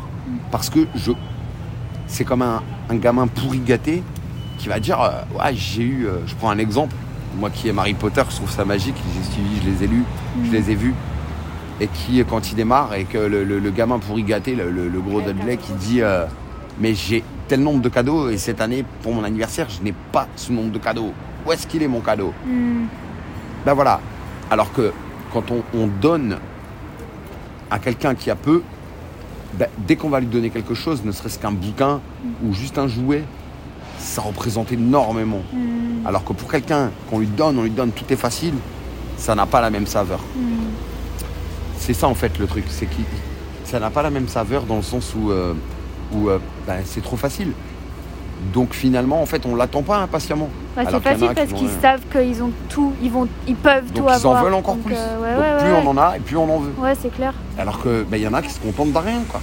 Parce 0.52 0.70
que 0.70 0.88
je, 0.96 1.12
c'est 2.08 2.24
comme 2.24 2.42
un, 2.42 2.62
un 2.90 2.96
gamin 2.96 3.28
pourri 3.28 3.60
gâté 3.60 4.04
qui 4.58 4.68
va 4.68 4.80
dire, 4.80 5.00
euh, 5.02 5.12
ouais, 5.38 5.54
j'ai 5.54 5.84
eu, 5.84 6.06
euh, 6.08 6.18
je 6.26 6.34
prends 6.36 6.50
un 6.50 6.58
exemple, 6.58 6.96
moi 7.40 7.50
qui 7.50 7.68
aime 7.68 7.80
Harry 7.80 7.94
Potter, 7.94 8.22
je 8.30 8.36
trouve 8.36 8.50
ça 8.52 8.64
magique, 8.66 8.96
j'ai 9.14 9.32
suivi, 9.32 9.60
je 9.64 9.70
les 9.70 9.84
ai 9.84 9.88
lus, 9.88 10.04
je 10.46 10.52
les 10.52 10.72
ai 10.72 10.76
vus, 10.76 10.94
et 11.82 11.88
qui, 11.88 12.24
quand 12.30 12.52
il 12.52 12.56
démarre, 12.56 12.94
et 12.94 13.06
que 13.06 13.18
le, 13.18 13.44
le- 13.44 13.60
le 13.60 13.72
gamin 13.72 13.98
pourri 14.00 14.24
gâté, 14.24 14.56
le, 14.56 14.90
gros 15.02 15.22
Dudley, 15.22 15.58
qui 15.58 15.74
dit, 15.74 16.02
euh, 16.02 16.26
mais 16.80 16.94
j'ai 16.94 17.24
tel 17.48 17.62
nombre 17.62 17.82
de 17.82 17.90
cadeaux, 17.90 18.30
et 18.30 18.38
cette 18.38 18.62
année, 18.62 18.86
pour 19.02 19.14
mon 19.14 19.24
anniversaire, 19.24 19.68
je 19.70 19.84
n'ai 19.84 19.94
pas 20.12 20.28
ce 20.36 20.52
nombre 20.52 20.72
de 20.72 20.78
cadeaux. 20.80 21.12
Où 21.46 21.52
est-ce 21.52 21.68
qu'il 21.68 21.82
est 21.84 21.88
mon 21.88 22.00
cadeau? 22.00 22.32
Mhm. 22.48 22.88
Ben 23.66 23.74
voilà. 23.74 24.00
Alors 24.52 24.72
que 24.74 24.92
quand 25.32 25.52
on, 25.52 25.64
on 25.74 25.88
donne 25.88 26.38
à 27.72 27.80
quelqu'un 27.80 28.16
qui 28.16 28.30
a 28.30 28.36
peu, 28.36 28.62
ben, 29.54 29.68
dès 29.88 29.96
qu'on 29.96 30.10
va 30.10 30.20
lui 30.20 30.28
donner 30.28 30.50
quelque 30.50 30.74
chose, 30.74 31.04
ne 31.04 31.12
serait-ce 31.12 31.40
qu'un 31.40 31.52
bouquin 31.52 32.02
ou 32.44 32.54
juste 32.54 32.78
un 32.78 32.88
jouet, 32.88 33.24
ça 34.00 34.22
représente 34.22 34.72
énormément. 34.72 35.42
Mhm. 35.54 36.06
Alors 36.06 36.24
que 36.24 36.34
pour 36.34 36.50
quelqu'un 36.52 36.92
qu'on 37.10 37.20
lui 37.20 37.28
donne, 37.28 37.58
on 37.60 37.64
lui 37.64 37.70
donne 37.70 37.92
tout 37.92 38.06
est 38.12 38.18
facile, 38.18 38.56
ça 39.18 39.36
n'a 39.36 39.46
pas 39.46 39.62
la 39.62 39.70
même 39.70 39.88
saveur. 39.88 40.20
Mhm. 40.36 40.44
C'est 41.78 41.94
ça 41.94 42.08
en 42.08 42.16
fait 42.16 42.38
le 42.40 42.48
truc, 42.48 42.66
c'est 42.70 42.86
que 42.86 42.92
ça 43.66 43.80
n'a 43.80 43.90
pas 43.90 44.04
la 44.04 44.10
même 44.10 44.28
saveur 44.28 44.64
dans 44.64 44.78
le 44.78 44.84
sens 44.84 45.14
où, 45.16 45.32
euh, 45.32 45.54
où 46.14 46.30
euh, 46.30 46.40
ben, 46.68 46.82
c'est 46.86 47.02
trop 47.02 47.18
facile. 47.18 47.52
Donc 48.52 48.74
finalement, 48.74 49.22
en 49.22 49.26
fait, 49.26 49.46
on 49.46 49.56
l'attend 49.56 49.82
pas 49.84 49.98
impatiemment. 50.00 50.50
Bah, 50.76 50.84
c'est 50.86 50.92
qu'il 50.92 51.02
facile 51.02 51.32
parce 51.36 51.54
qu'ils 51.54 51.68
euh, 51.68 51.82
savent 51.82 52.02
qu'ils 52.12 52.44
ont 52.44 52.52
tout, 52.70 52.94
ils 53.02 53.12
vont, 53.12 53.28
ils 53.48 53.56
peuvent 53.56 53.86
Donc 53.92 53.96
tout 54.06 54.10
ils 54.10 54.14
avoir. 54.14 54.42
en 54.42 54.44
veulent 54.44 54.54
encore 54.56 54.76
Donc, 54.76 54.86
plus. 54.86 54.96
euh, 54.98 55.22
ouais, 55.22 55.36
Donc 55.36 55.40
ouais, 55.62 55.64
plus 55.64 55.74
on 55.74 55.90
en 55.90 55.98
a 55.98 56.18
et 56.18 56.20
plus 56.20 56.38
on 56.38 56.50
en 56.56 56.60
veut. 56.60 56.74
Ouais, 56.78 56.94
c'est 56.96 57.14
clair. 57.14 57.34
Alors 57.58 57.82
que 57.82 58.04
ben, 58.04 58.18
y 58.18 58.28
en 58.28 58.34
a 58.34 58.42
qui 58.42 58.50
se 58.50 58.60
contentent 58.60 58.92
de 58.92 58.98
rien, 58.98 59.22
quoi. 59.30 59.40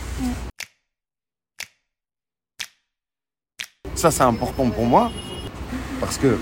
Ça, 3.95 4.11
c'est 4.11 4.23
important 4.23 4.69
pour 4.71 4.87
moi 4.87 5.11
parce 6.01 6.17
que 6.17 6.39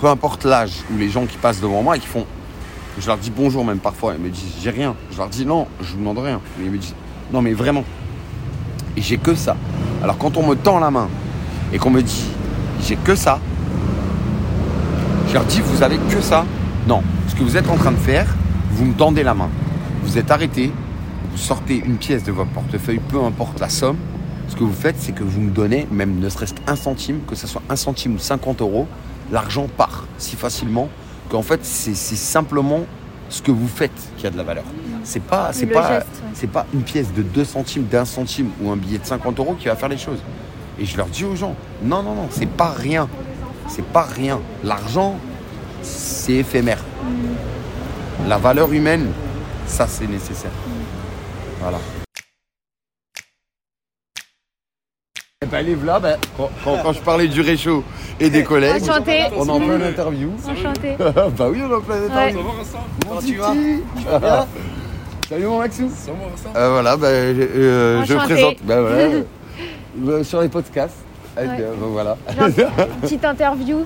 peu 0.00 0.06
importe 0.06 0.44
l'âge 0.44 0.82
ou 0.92 0.96
les 0.98 1.08
gens 1.08 1.26
qui 1.26 1.36
passent 1.36 1.60
devant 1.60 1.82
moi 1.82 1.96
et 1.96 2.00
qui 2.00 2.06
font, 2.06 2.26
je 2.98 3.06
leur 3.06 3.18
dis 3.18 3.30
bonjour 3.30 3.64
même 3.64 3.78
parfois, 3.78 4.14
ils 4.14 4.20
me 4.20 4.30
disent 4.30 4.54
j'ai 4.62 4.70
rien. 4.70 4.94
Je 5.10 5.16
leur 5.18 5.28
dis 5.28 5.44
non, 5.44 5.66
je 5.80 5.92
vous 5.92 5.98
demande 5.98 6.18
rien. 6.18 6.40
Mais 6.58 6.66
ils 6.66 6.70
me 6.70 6.78
disent 6.78 6.94
non, 7.32 7.42
mais 7.42 7.52
vraiment. 7.52 7.84
Et 8.96 9.02
j'ai 9.02 9.18
que 9.18 9.34
ça. 9.34 9.56
Alors 10.02 10.18
quand 10.18 10.36
on 10.36 10.46
me 10.46 10.54
tend 10.54 10.78
la 10.78 10.90
main 10.90 11.08
et 11.72 11.78
qu'on 11.78 11.90
me 11.90 12.02
dit 12.02 12.26
j'ai 12.82 12.96
que 12.96 13.14
ça, 13.14 13.38
je 15.28 15.34
leur 15.34 15.44
dis 15.44 15.60
vous 15.60 15.82
avez 15.82 15.96
que 15.96 16.20
ça. 16.20 16.44
Non, 16.86 17.02
ce 17.28 17.34
que 17.34 17.42
vous 17.42 17.56
êtes 17.56 17.68
en 17.70 17.76
train 17.76 17.92
de 17.92 17.96
faire, 17.96 18.26
vous 18.70 18.84
me 18.84 18.94
tendez 18.94 19.22
la 19.22 19.34
main. 19.34 19.48
Vous 20.02 20.18
êtes 20.18 20.30
arrêté, 20.30 20.72
vous 21.30 21.38
sortez 21.38 21.82
une 21.84 21.96
pièce 21.96 22.24
de 22.24 22.32
votre 22.32 22.50
portefeuille, 22.50 23.00
peu 23.08 23.22
importe 23.22 23.58
la 23.60 23.68
somme. 23.68 23.96
Ce 24.48 24.56
que 24.56 24.64
vous 24.64 24.72
faites, 24.74 24.96
c'est 24.98 25.12
que 25.12 25.24
vous 25.24 25.40
me 25.40 25.50
donnez, 25.50 25.86
même 25.90 26.18
ne 26.18 26.28
serait-ce 26.28 26.54
qu'un 26.54 26.76
centime, 26.76 27.20
que 27.26 27.34
ce 27.34 27.46
soit 27.46 27.62
un 27.70 27.76
centime 27.76 28.14
ou 28.14 28.18
50 28.18 28.60
euros, 28.60 28.86
l'argent 29.32 29.66
part 29.74 30.04
si 30.18 30.36
facilement 30.36 30.88
qu'en 31.30 31.42
fait, 31.42 31.60
c'est 31.64 31.94
c'est 31.94 32.16
simplement 32.16 32.80
ce 33.28 33.42
que 33.42 33.50
vous 33.50 33.68
faites 33.68 33.92
qui 34.16 34.26
a 34.26 34.30
de 34.30 34.36
la 34.36 34.42
valeur. 34.42 34.64
C'est 35.02 35.22
pas, 35.22 35.50
c'est 35.52 35.66
pas, 35.66 36.00
geste, 36.00 36.06
ouais. 36.06 36.30
c'est 36.34 36.50
pas 36.50 36.66
une 36.72 36.82
pièce 36.82 37.12
de 37.12 37.22
2 37.22 37.44
centimes, 37.44 37.84
d'un 37.84 38.04
centime 38.04 38.50
ou 38.62 38.70
un 38.70 38.76
billet 38.76 38.98
de 38.98 39.04
50 39.04 39.38
euros 39.38 39.54
qui 39.58 39.66
va 39.66 39.76
faire 39.76 39.88
les 39.88 39.98
choses. 39.98 40.20
Et 40.78 40.84
je 40.84 40.96
leur 40.96 41.06
dis 41.06 41.24
aux 41.24 41.36
gens, 41.36 41.54
non, 41.82 42.02
non, 42.02 42.14
non, 42.14 42.28
c'est 42.30 42.48
pas 42.48 42.70
rien. 42.70 43.08
C'est 43.68 43.84
pas 43.84 44.02
rien. 44.02 44.40
L'argent, 44.62 45.16
c'est 45.82 46.34
éphémère. 46.34 46.82
La 48.28 48.38
valeur 48.38 48.72
humaine, 48.72 49.08
ça 49.66 49.86
c'est 49.86 50.06
nécessaire. 50.06 50.52
Voilà. 51.60 51.78
Et 55.44 55.46
ben 55.46 55.62
les 55.66 55.74
voilà, 55.74 56.00
ben, 56.00 56.16
quand, 56.38 56.48
quand- 56.64 56.78
quand 56.82 56.92
je 56.94 57.00
parlais 57.00 57.28
du 57.28 57.42
réchaud 57.42 57.84
et 58.18 58.30
des 58.30 58.42
collègues, 58.44 58.82
Enchanté. 58.82 59.24
on 59.36 59.46
est 59.46 59.50
en 59.50 59.60
plein 59.60 59.80
interview. 59.88 60.30
Enchanté. 60.48 60.96
bah 60.98 61.46
oui, 61.50 61.60
on 61.62 61.70
est 61.70 61.74
en 61.74 61.80
plein 61.82 62.02
interview. 62.06 62.38
Comment 63.06 63.20
tu 63.20 63.34
vas? 63.36 63.52
Salut 65.28 65.44
mon 65.46 65.58
Maxou. 65.58 65.90
Euh, 66.56 66.70
voilà, 66.70 66.96
bah, 66.96 67.08
euh, 67.08 68.02
je 68.06 68.14
présente. 68.14 68.56
Bah, 68.62 68.80
voilà, 68.80 69.22
euh, 70.06 70.24
sur 70.24 70.40
les 70.40 70.48
podcasts. 70.48 70.96
Euh, 71.36 71.46
Ouais. 71.46 71.58
bah, 71.58 71.86
voilà. 71.90 72.16
Genre, 72.38 72.48
une 72.78 73.00
petite 73.02 73.24
interview 73.24 73.84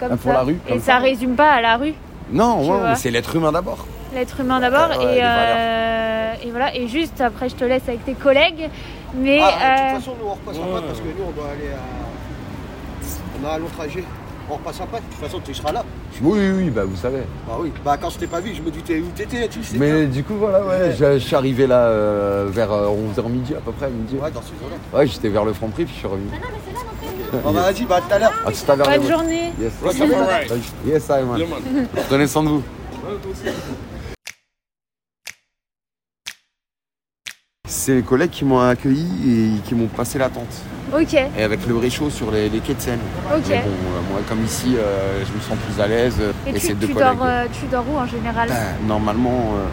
comme 0.00 0.08
Ah, 0.12 0.16
pour 0.16 0.32
ça. 0.32 0.38
la 0.38 0.42
rue, 0.42 0.58
Et 0.68 0.78
ça 0.78 0.84
ça. 0.94 0.98
résume 0.98 1.36
pas 1.36 1.52
à 1.52 1.60
la 1.62 1.76
rue, 1.76 1.94
Non, 2.32 2.68
ouais, 2.68 2.94
c'est 2.96 3.10
l'être 3.10 3.34
humain 3.36 3.52
d'abord. 3.52 3.86
l'être 4.14 4.40
humain 4.40 4.60
d'abord. 4.60 4.90
Ouais, 4.98 5.06
ouais, 5.06 5.16
et, 5.18 5.20
euh, 5.22 6.32
et 6.44 6.50
voilà. 6.50 6.74
Et 6.76 6.88
juste 6.88 7.20
après, 7.20 7.48
je 7.48 7.54
te 7.54 7.64
laisse 7.64 7.82
avec 7.88 8.04
tes 8.04 8.14
collègues. 8.14 8.68
Mais 9.14 9.40
Ah, 9.42 9.46
de 9.46 9.52
euh, 9.52 9.94
toute 9.94 10.04
façon, 10.04 10.16
nous 10.20 10.28
on 10.28 10.34
repasse 10.34 10.56
en 10.58 10.72
Pâques 10.72 10.86
parce 10.86 10.98
que 11.00 11.04
nous 11.04 11.24
on 11.28 11.30
doit 11.32 11.50
aller 11.50 11.70
à. 11.72 11.80
On 13.42 13.46
a 13.46 13.54
un 13.54 13.58
long 13.58 13.68
trajet. 13.76 14.04
On 14.50 14.54
repasse 14.54 14.80
en 14.80 14.86
Pâques. 14.86 15.02
De 15.08 15.14
toute 15.14 15.24
façon, 15.24 15.40
tu 15.44 15.54
seras 15.54 15.72
là. 15.72 15.84
Oui, 16.20 16.38
oui, 16.40 16.50
oui, 16.56 16.70
bah 16.70 16.84
vous 16.84 16.96
savez. 16.96 17.22
Bah 17.46 17.56
oui. 17.58 17.72
Bah 17.84 17.96
quand 18.00 18.10
je 18.10 18.18
t'ai 18.18 18.26
pas 18.26 18.40
vu, 18.40 18.54
je 18.54 18.62
me 18.62 18.70
doutais 18.70 19.00
où 19.00 19.06
t'étais. 19.14 19.48
Tu 19.48 19.62
sais. 19.62 19.76
Mais 19.78 20.06
du 20.06 20.24
coup, 20.24 20.34
voilà, 20.34 20.64
ouais, 20.64 20.94
je, 20.98 21.14
je 21.14 21.24
suis 21.24 21.36
arrivé 21.36 21.66
là 21.66 21.86
euh, 21.86 22.46
vers 22.50 22.70
11h 22.70 23.28
midi 23.28 23.54
à 23.54 23.60
peu 23.60 23.72
près, 23.72 23.88
midi. 23.90 24.16
Ouais, 24.16 24.30
dans 24.30 24.42
ce 24.42 24.48
zone-là. 24.48 24.98
Ouais, 24.98 25.06
j'étais 25.06 25.28
vers 25.28 25.44
le 25.44 25.52
franc 25.52 25.68
prix 25.68 25.84
puis 25.84 25.94
je 25.94 25.98
suis 26.00 26.08
revenu. 26.08 26.26
Bon, 27.32 27.50
bah 27.50 27.62
vas-y, 27.62 27.84
bah 27.84 27.96
à 27.96 28.00
tout 28.02 28.14
à 28.14 28.18
l'heure. 28.18 28.32
À 28.46 28.52
tout 28.52 28.72
à 28.72 28.76
l'heure. 28.76 28.90
les 28.90 28.98
bonne 28.98 29.10
journée. 29.10 29.52
Yes. 29.60 29.72
Yes, 30.86 31.08
I 31.08 31.22
man. 31.24 31.40
Prenez 32.08 32.26
soin 32.26 32.42
de 32.42 32.48
vous. 32.48 32.62
C'est 37.84 37.96
les 37.96 38.02
collègues 38.02 38.30
qui 38.30 38.44
m'ont 38.44 38.60
accueilli 38.60 39.08
et 39.56 39.58
qui 39.68 39.74
m'ont 39.74 39.88
passé 39.88 40.16
la 40.16 40.28
tente. 40.28 40.54
Ok, 40.96 41.14
Et 41.36 41.42
avec 41.42 41.66
le 41.66 41.76
réchaud 41.76 42.10
sur 42.10 42.30
les, 42.30 42.48
les 42.48 42.60
quais 42.60 42.74
de 42.74 42.80
Seine. 42.80 43.00
ok. 43.34 43.42
Mais 43.48 43.56
bon, 43.62 43.70
euh, 43.70 44.12
moi, 44.12 44.20
comme 44.28 44.44
ici, 44.44 44.76
euh, 44.76 45.20
je 45.26 45.32
me 45.36 45.40
sens 45.40 45.56
plus 45.66 45.82
à 45.82 45.88
l'aise. 45.88 46.14
euh, 46.20 46.30
Et, 46.46 46.50
Et, 46.50 46.60
tu, 46.60 46.74
deux 46.74 46.86
dors, 46.94 47.16
euh, 47.24 47.46
tu 47.52 47.66
dors 47.66 47.84
où 47.92 47.96
en 47.98 48.06
général 48.06 48.48
Ben, 48.50 48.86
normalement, 48.86 49.54
euh, 49.56 49.66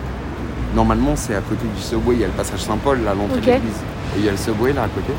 normalement 0.75 1.15
c'est 1.15 1.35
à 1.35 1.41
côté 1.41 1.67
du 1.67 1.79
subway. 1.79 2.15
Il 2.15 2.21
y 2.21 2.23
a 2.23 2.27
le 2.27 2.33
passage 2.33 2.61
Saint-Paul, 2.61 3.03
là, 3.03 3.11
à 3.11 3.13
l'entrée 3.13 3.41
de 3.41 3.45
l'église. 3.45 3.77
Et 4.15 4.19
il 4.21 4.25
y 4.25 4.27
a 4.27 4.31
le 4.31 4.37
subway 4.37 4.73
là 4.73 4.83
à 4.85 4.87
côté. 4.87 5.13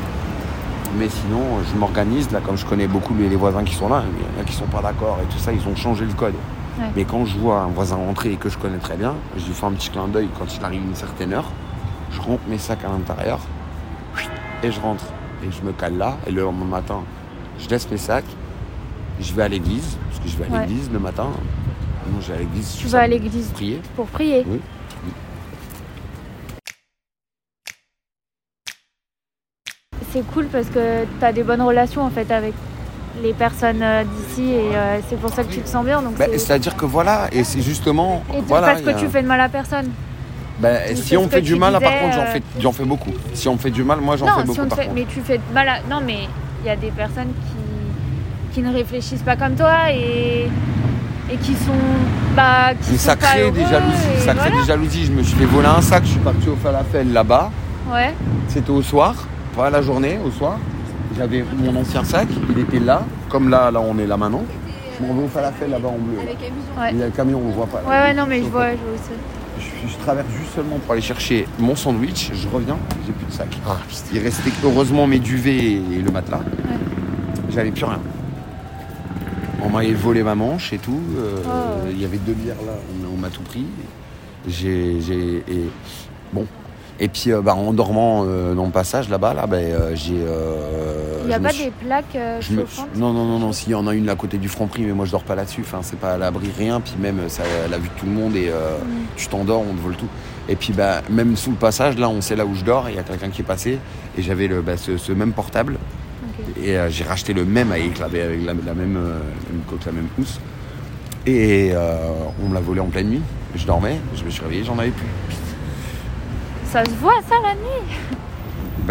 Mais 0.99 1.07
sinon, 1.07 1.43
je 1.73 1.79
m'organise. 1.79 2.29
Là, 2.31 2.41
comme 2.45 2.57
je 2.57 2.65
connais 2.65 2.87
beaucoup 2.87 3.13
les, 3.17 3.29
les 3.29 3.37
voisins 3.37 3.63
qui 3.63 3.75
sont 3.75 3.87
là, 3.87 4.03
il 4.05 4.21
y 4.21 4.37
en 4.37 4.41
a 4.41 4.43
qui 4.43 4.51
sont 4.53 4.65
pas 4.65 4.81
d'accord 4.81 5.17
et 5.23 5.31
tout 5.33 5.39
ça, 5.39 5.53
ils 5.53 5.65
ont 5.65 5.77
changé 5.77 6.03
le 6.03 6.11
code. 6.11 6.33
Ouais. 6.77 6.87
Mais 6.97 7.05
quand 7.05 7.23
je 7.25 7.37
vois 7.37 7.59
un 7.61 7.67
voisin 7.67 7.95
rentrer 7.95 8.33
et 8.33 8.35
que 8.35 8.49
je 8.49 8.57
connais 8.57 8.79
très 8.79 8.97
bien, 8.97 9.13
je 9.37 9.45
lui 9.45 9.53
fais 9.53 9.65
un 9.65 9.71
petit 9.71 9.91
clin 9.91 10.09
d'œil 10.09 10.27
quand 10.37 10.45
il 10.53 10.65
arrive 10.65 10.81
une 10.83 10.95
certaine 10.95 11.31
heure. 11.31 11.49
Je 12.11 12.21
rentre 12.21 12.41
mes 12.47 12.57
sacs 12.57 12.83
à 12.83 12.89
l'intérieur 12.89 13.39
et 14.63 14.71
je 14.71 14.79
rentre. 14.79 15.05
Et 15.43 15.51
je 15.51 15.61
me 15.63 15.71
cale 15.71 15.97
là. 15.97 16.17
Et 16.27 16.31
le 16.31 16.41
lendemain 16.43 16.65
matin, 16.65 17.01
je 17.59 17.67
laisse 17.69 17.89
mes 17.89 17.97
sacs. 17.97 18.25
Je 19.19 19.33
vais 19.33 19.43
à 19.43 19.47
l'église, 19.47 19.97
parce 20.09 20.19
que 20.23 20.29
je 20.29 20.37
vais 20.37 20.45
à 20.45 20.49
Ouais. 20.49 20.67
l'église 20.67 20.89
le 20.91 20.99
matin. 20.99 21.27
Non, 22.11 22.19
je 22.21 22.27
vais 22.31 22.37
à 22.37 22.39
l'église. 22.39 22.75
Tu 22.77 22.87
vas 22.87 22.99
à 23.01 23.07
l'église 23.07 23.47
Prier. 23.49 23.81
pour 23.95 24.05
prier 24.07 24.43
Oui. 24.47 24.59
C'est 30.11 30.25
cool 30.33 30.47
parce 30.47 30.67
que 30.67 31.05
tu 31.19 31.25
as 31.25 31.31
des 31.31 31.43
bonnes 31.43 31.61
relations 31.61 32.01
en 32.03 32.09
fait 32.09 32.29
avec 32.31 32.53
les 33.21 33.33
personnes 33.33 33.81
euh, 33.81 34.03
d'ici 34.03 34.51
et 34.51 34.75
euh, 34.75 34.99
c'est 35.09 35.19
pour 35.19 35.29
ça 35.33 35.43
que 35.43 35.51
tu 35.51 35.59
te 35.61 35.67
sens 35.69 35.85
bien. 35.85 36.01
Donc 36.01 36.15
Ben, 36.15 36.29
c'est- 36.31 36.39
C'est-à-dire 36.39 36.75
que 36.75 36.85
voilà, 36.85 37.27
et 37.31 37.43
c'est 37.43 37.61
justement. 37.61 38.23
et 38.33 38.41
voilà, 38.41 38.67
parce 38.67 38.81
que 38.81 38.89
a- 38.89 38.93
tu 38.93 39.07
fais 39.07 39.21
de 39.21 39.27
mal 39.27 39.39
à 39.41 39.49
personne. 39.49 39.89
Ben, 40.59 40.95
si 40.95 41.17
on 41.17 41.23
me 41.23 41.29
fait 41.29 41.41
du 41.41 41.55
mal, 41.55 41.73
là, 41.73 41.79
par 41.79 41.89
disais, 41.91 42.01
contre, 42.03 42.15
j'en 42.15 42.21
euh, 42.21 42.25
fais, 42.33 42.41
j'en 42.59 42.71
fais 42.71 42.83
beaucoup. 42.85 43.11
Si 43.33 43.47
on 43.47 43.53
me 43.53 43.57
fait 43.57 43.71
du 43.71 43.83
mal, 43.83 43.99
moi, 43.99 44.15
j'en 44.17 44.27
fais 44.27 44.41
si 44.41 44.47
beaucoup. 44.47 44.61
on 44.61 44.67
par 44.67 44.77
fait- 44.77 44.83
contre. 44.85 44.95
mais 44.95 45.05
tu 45.09 45.19
fais 45.21 45.39
mal 45.53 45.67
à... 45.67 45.77
Non, 45.89 46.01
mais 46.05 46.27
il 46.63 46.67
y 46.67 46.69
a 46.69 46.75
des 46.75 46.91
personnes 46.91 47.33
qui, 47.47 48.53
qui 48.53 48.61
ne 48.61 48.71
réfléchissent 48.73 49.23
pas 49.23 49.35
comme 49.35 49.55
toi 49.55 49.91
et, 49.91 50.47
et 51.31 51.37
qui 51.37 51.53
sont... 51.55 51.71
Bah, 52.35 52.73
qui 52.79 52.91
Mais 52.91 52.97
sont 52.97 53.03
ça 53.05 53.15
pas 53.15 53.25
crée 53.27 53.51
des 53.51 53.61
jalousies. 53.65 54.19
Ça 54.19 54.33
crée 54.35 54.51
des 54.51 54.63
jalousies. 54.63 55.05
Je 55.05 55.11
me 55.11 55.23
suis 55.23 55.35
fait 55.35 55.45
voler 55.45 55.67
un 55.67 55.81
sac, 55.81 56.03
je 56.05 56.09
suis 56.11 56.19
parti 56.19 56.47
au 56.49 56.55
falafel 56.55 57.11
là-bas. 57.11 57.49
Ouais, 57.91 58.13
C'était 58.47 58.69
au 58.69 58.81
soir. 58.83 59.15
pas 59.55 59.69
la 59.71 59.81
journée, 59.81 60.19
au 60.23 60.29
soir. 60.29 60.57
J'avais 61.17 61.43
mon 61.57 61.75
ancien 61.81 62.03
sac, 62.05 62.27
il 62.49 62.59
était 62.59 62.79
là, 62.79 63.01
comme 63.29 63.49
là, 63.49 63.69
là 63.71 63.81
on 63.81 63.97
est 63.99 64.05
là 64.07 64.15
maintenant. 64.15 64.43
Je 64.97 65.05
m'en 65.05 65.13
vais 65.13 65.23
au 65.23 65.27
falafel 65.27 65.69
là-bas 65.71 65.89
en 65.89 65.97
bleu. 65.97 66.17
Ouais. 66.19 66.89
Il 66.93 66.99
y 66.99 67.01
a 67.03 67.05
le 67.07 67.11
camion, 67.11 67.41
on 67.45 67.49
voit 67.49 67.65
pas. 67.65 67.81
Ouais, 67.85 67.97
ouais, 68.07 68.13
non, 68.13 68.25
mais 68.29 68.37
je 68.39 68.47
vois, 68.47 68.69
je 68.71 68.75
vois 68.77 68.93
aussi. 68.93 69.11
Je, 69.59 69.87
je 69.89 69.97
traverse 70.03 70.27
juste 70.39 70.53
seulement 70.55 70.77
pour 70.79 70.93
aller 70.93 71.01
chercher 71.01 71.47
mon 71.59 71.75
sandwich, 71.75 72.31
je 72.33 72.47
reviens, 72.47 72.77
j'ai 73.05 73.11
plus 73.13 73.25
de 73.25 73.31
sac. 73.31 73.47
Il 74.13 74.19
restait 74.19 74.51
heureusement 74.63 75.07
mes 75.07 75.19
duvets 75.19 75.55
et 75.73 76.01
le 76.03 76.11
matelas. 76.11 76.41
J'avais 77.51 77.71
plus 77.71 77.85
rien. 77.85 77.99
On 79.63 79.69
m'avait 79.69 79.93
volé 79.93 80.23
ma 80.23 80.33
manche 80.35 80.73
et 80.73 80.77
tout. 80.79 80.99
euh, 81.17 81.35
Oh. 81.45 81.87
Il 81.91 82.01
y 82.01 82.05
avait 82.05 82.17
deux 82.17 82.33
bières 82.33 82.55
là, 82.65 82.73
on, 83.05 83.13
on 83.13 83.17
m'a 83.17 83.29
tout 83.29 83.43
pris. 83.43 83.65
J'ai. 84.47 84.97
et, 85.47 85.69
bon. 86.33 86.47
Et 86.99 87.07
puis 87.07 87.31
euh, 87.31 87.41
bah, 87.41 87.53
en 87.55 87.73
dormant 87.73 88.23
euh, 88.27 88.53
dans 88.55 88.65
le 88.65 88.71
passage 88.71 89.09
là-bas, 89.09 89.33
là, 89.33 89.45
bah, 89.47 89.57
euh, 89.57 89.91
j'ai. 89.95 90.15
Euh, 91.21 91.25
Il 91.25 91.27
n'y 91.29 91.33
a 91.33 91.39
pas 91.39 91.49
suis- 91.49 91.65
des 91.65 91.71
plaques 91.71 92.15
euh, 92.15 92.41
je 92.41 92.53
me- 92.53 92.65
Non, 92.95 93.13
non, 93.13 93.25
non, 93.25 93.39
non, 93.39 93.51
s'il 93.51 93.69
y 93.71 93.75
en 93.75 93.87
a 93.87 93.93
une 93.93 94.05
là 94.05 94.13
à 94.13 94.15
côté 94.15 94.37
du 94.37 94.49
Franprix, 94.49 94.83
mais 94.83 94.93
moi 94.93 95.05
je 95.05 95.11
dors 95.11 95.23
pas 95.23 95.35
là-dessus. 95.35 95.61
Enfin, 95.61 95.79
c'est 95.81 95.99
pas 95.99 96.13
à 96.13 96.17
l'abri 96.17 96.49
rien. 96.57 96.79
Puis 96.81 96.93
même, 96.99 97.29
ça, 97.29 97.43
la 97.69 97.77
vue 97.77 97.89
de 97.89 97.99
tout 97.99 98.05
le 98.05 98.11
monde 98.11 98.35
et 98.35 98.49
euh, 98.49 98.77
Mm. 98.79 98.85
tu 99.15 99.27
t'endors, 99.27 99.61
on 99.61 99.73
te 99.73 99.79
vole 99.81 99.95
tout. 99.95 100.07
Et 100.49 100.55
puis 100.55 100.73
bah, 100.73 101.01
même 101.09 101.35
sous 101.37 101.51
le 101.51 101.55
passage, 101.57 101.97
là, 101.97 102.09
on 102.09 102.21
sait 102.21 102.35
là 102.35 102.45
où 102.45 102.55
je 102.55 102.63
dors. 102.63 102.89
Il 102.89 102.95
y 102.95 102.99
a 102.99 103.03
quelqu'un 103.03 103.29
qui 103.29 103.41
est 103.41 103.45
passé 103.45 103.77
et 104.17 104.21
j'avais 104.21 104.47
le, 104.47 104.61
bah, 104.61 104.77
ce, 104.77 104.97
ce 104.97 105.11
même 105.11 105.31
portable. 105.33 105.77
Et 106.61 106.77
euh, 106.77 106.89
j'ai 106.89 107.03
racheté 107.03 107.33
le 107.33 107.45
même 107.45 107.71
avec 107.71 107.97
la, 107.99 108.05
avec 108.05 108.45
la, 108.45 108.53
la 108.53 108.73
même, 108.73 108.97
euh, 108.97 109.19
la 109.47 109.53
même 109.53 109.61
coque, 109.69 109.85
la 109.85 109.91
même 109.91 110.07
housse. 110.19 110.39
Et 111.25 111.69
euh, 111.73 111.97
on 112.43 112.49
me 112.49 112.53
l'a 112.55 112.59
volé 112.61 112.79
en 112.81 112.87
pleine 112.87 113.09
nuit. 113.09 113.21
Je 113.55 113.65
dormais, 113.65 113.97
je 114.15 114.23
me 114.23 114.29
suis 114.29 114.41
réveillé, 114.41 114.63
j'en 114.63 114.77
avais 114.79 114.89
plus. 114.91 115.05
Ça 116.65 116.83
se 116.85 116.91
voit, 116.91 117.19
ça, 117.29 117.35
la 117.43 117.53
nuit? 117.53 117.95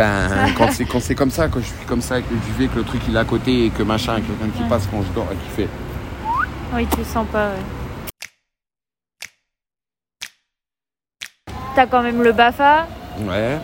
Ben, 0.01 0.31
quand 0.57 0.73
c'est, 0.73 0.87
quand 0.87 0.99
c'est 0.99 1.15
comme 1.15 1.31
ça, 1.31 1.49
quand 1.49 1.61
je 1.61 1.67
suis 1.67 1.85
comme 1.87 2.01
ça 2.01 2.15
avec 2.15 2.31
le 2.31 2.39
duvet, 2.39 2.69
que 2.69 2.77
le 2.79 2.85
truc 2.85 3.03
il 3.07 3.15
est 3.15 3.19
à 3.19 3.25
côté 3.27 3.67
et 3.67 3.69
que 3.69 3.83
machin, 3.83 4.15
quelqu'un 4.15 4.49
qui 4.57 4.63
Ouais. 4.63 4.69
passe 4.71 4.89
quand 4.91 5.03
je 5.03 5.13
dors 5.15 5.27
et 5.31 5.37
qui 5.37 5.51
fait. 5.55 5.69
Oui, 6.75 6.87
tu 6.91 7.01
le 7.01 7.05
sens 7.05 7.27
pas, 7.31 7.49
ouais. 7.49 8.17
T'as 11.77 11.85
quand 11.87 12.03
même 12.03 12.23
le 12.23 12.33
BAFA, 12.33 12.87
Ouais, 13.29 13.59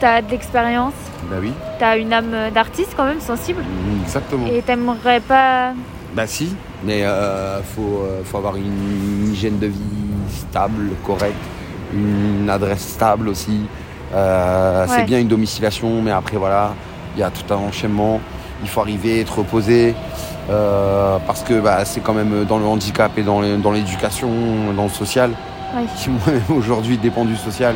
t'as 0.00 0.22
de 0.22 0.30
l'expérience, 0.30 0.94
bah 1.30 1.36
oui, 1.38 1.52
t'as 1.78 1.98
une 1.98 2.14
âme 2.14 2.34
d'artiste 2.54 2.94
quand 2.96 3.04
même 3.04 3.20
sensible. 3.20 3.62
exactement. 4.06 4.46
Et 4.46 4.62
t'aimerais 4.62 5.20
pas. 5.20 5.74
Bah 6.14 6.26
si, 6.26 6.56
mais 6.82 7.02
euh, 7.04 7.60
faut, 7.62 8.04
euh, 8.06 8.22
faut 8.24 8.38
avoir 8.38 8.56
une 8.56 9.30
hygiène 9.30 9.58
de 9.58 9.66
vie 9.66 9.78
stable, 10.30 10.92
correcte, 11.04 11.36
une 11.92 12.48
adresse 12.48 12.88
stable 12.88 13.28
aussi. 13.28 13.66
Euh, 14.14 14.86
Ouais. 14.86 14.94
C'est 14.96 15.04
bien 15.04 15.18
une 15.18 15.28
domiciliation, 15.28 16.00
mais 16.02 16.10
après 16.10 16.36
voilà, 16.36 16.72
il 17.16 17.20
y 17.20 17.22
a 17.22 17.30
tout 17.30 17.52
un 17.52 17.56
enchaînement. 17.58 18.20
Il 18.62 18.68
faut 18.68 18.80
arriver, 18.80 19.20
être 19.20 19.38
reposé, 19.38 19.94
euh, 20.50 21.18
parce 21.26 21.42
que 21.42 21.60
bah, 21.60 21.84
c'est 21.84 22.00
quand 22.00 22.14
même 22.14 22.44
dans 22.44 22.58
le 22.58 22.64
handicap 22.66 23.12
et 23.18 23.22
dans 23.22 23.40
l'éducation, 23.72 24.28
dans 24.76 24.84
le 24.84 24.88
social, 24.90 25.30
Ouais. 25.76 25.82
qui 25.96 26.08
aujourd'hui 26.52 26.96
dépend 26.96 27.24
du 27.24 27.36
social. 27.36 27.74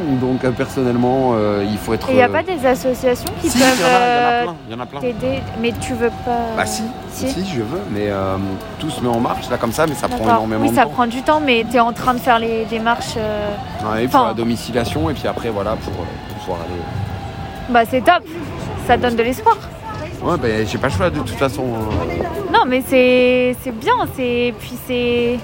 Donc 0.20 0.44
euh, 0.44 0.50
personnellement, 0.50 1.32
euh, 1.34 1.64
il 1.68 1.78
faut 1.78 1.94
être. 1.94 2.06
Il 2.10 2.16
n'y 2.16 2.22
a 2.22 2.26
euh, 2.26 2.28
pas 2.28 2.42
des 2.42 2.64
associations 2.66 3.32
qui 3.40 3.48
si, 3.50 3.58
il 3.58 3.62
y 3.62 3.64
en 3.64 3.68
a- 3.68 3.70
peuvent 3.70 3.80
il 3.88 3.92
y 3.92 3.94
en 3.94 4.40
a 4.40 4.42
plein, 4.42 4.56
il 4.68 4.72
y 4.72 4.74
en 4.74 4.80
a 4.80 4.86
plein. 4.86 5.00
t'aider, 5.00 5.40
mais 5.60 5.72
tu 5.80 5.94
veux 5.94 6.10
pas. 6.24 6.54
Bah 6.56 6.66
si, 6.66 6.82
si, 7.12 7.46
je 7.46 7.60
veux, 7.62 7.80
mais 7.90 8.08
euh, 8.10 8.36
tout 8.78 8.90
se 8.90 9.00
met 9.00 9.08
en 9.08 9.20
marche 9.20 9.48
là 9.50 9.56
comme 9.58 9.72
ça, 9.72 9.86
mais 9.86 9.94
ça 9.94 10.08
prend 10.08 10.24
énormément 10.24 10.62
Oui, 10.64 10.70
de 10.70 10.74
ça 10.74 10.84
temps. 10.84 10.90
prend 10.90 11.06
du 11.06 11.22
temps, 11.22 11.40
mais 11.44 11.64
tu 11.70 11.76
es 11.76 11.80
en 11.80 11.92
train 11.92 12.14
de 12.14 12.18
faire 12.20 12.38
les 12.38 12.64
démarches. 12.66 13.16
Ouais, 13.92 14.06
pour 14.08 14.24
la 14.26 14.34
domiciliation 14.34 15.08
et 15.10 15.14
puis 15.14 15.26
après 15.28 15.50
voilà 15.50 15.72
pour, 15.76 15.92
pour 15.92 16.36
pouvoir 16.38 16.58
aller. 16.60 16.80
Bah, 17.70 17.82
c'est 17.88 18.00
top. 18.02 18.22
Ça 18.86 18.96
donne 18.96 19.16
de 19.16 19.22
l'espoir. 19.22 19.56
Ouais, 20.22 20.36
ben 20.36 20.66
j'ai 20.66 20.76
pas 20.78 20.88
le 20.88 20.92
choix 20.92 21.08
de 21.10 21.18
toute 21.18 21.30
façon. 21.30 21.62
Non, 22.52 22.64
mais 22.66 22.82
c'est 22.86 23.56
c'est 23.62 23.70
bien. 23.70 23.94
C'est 24.16 24.52
puis 24.58 24.74
c'est 24.86 25.38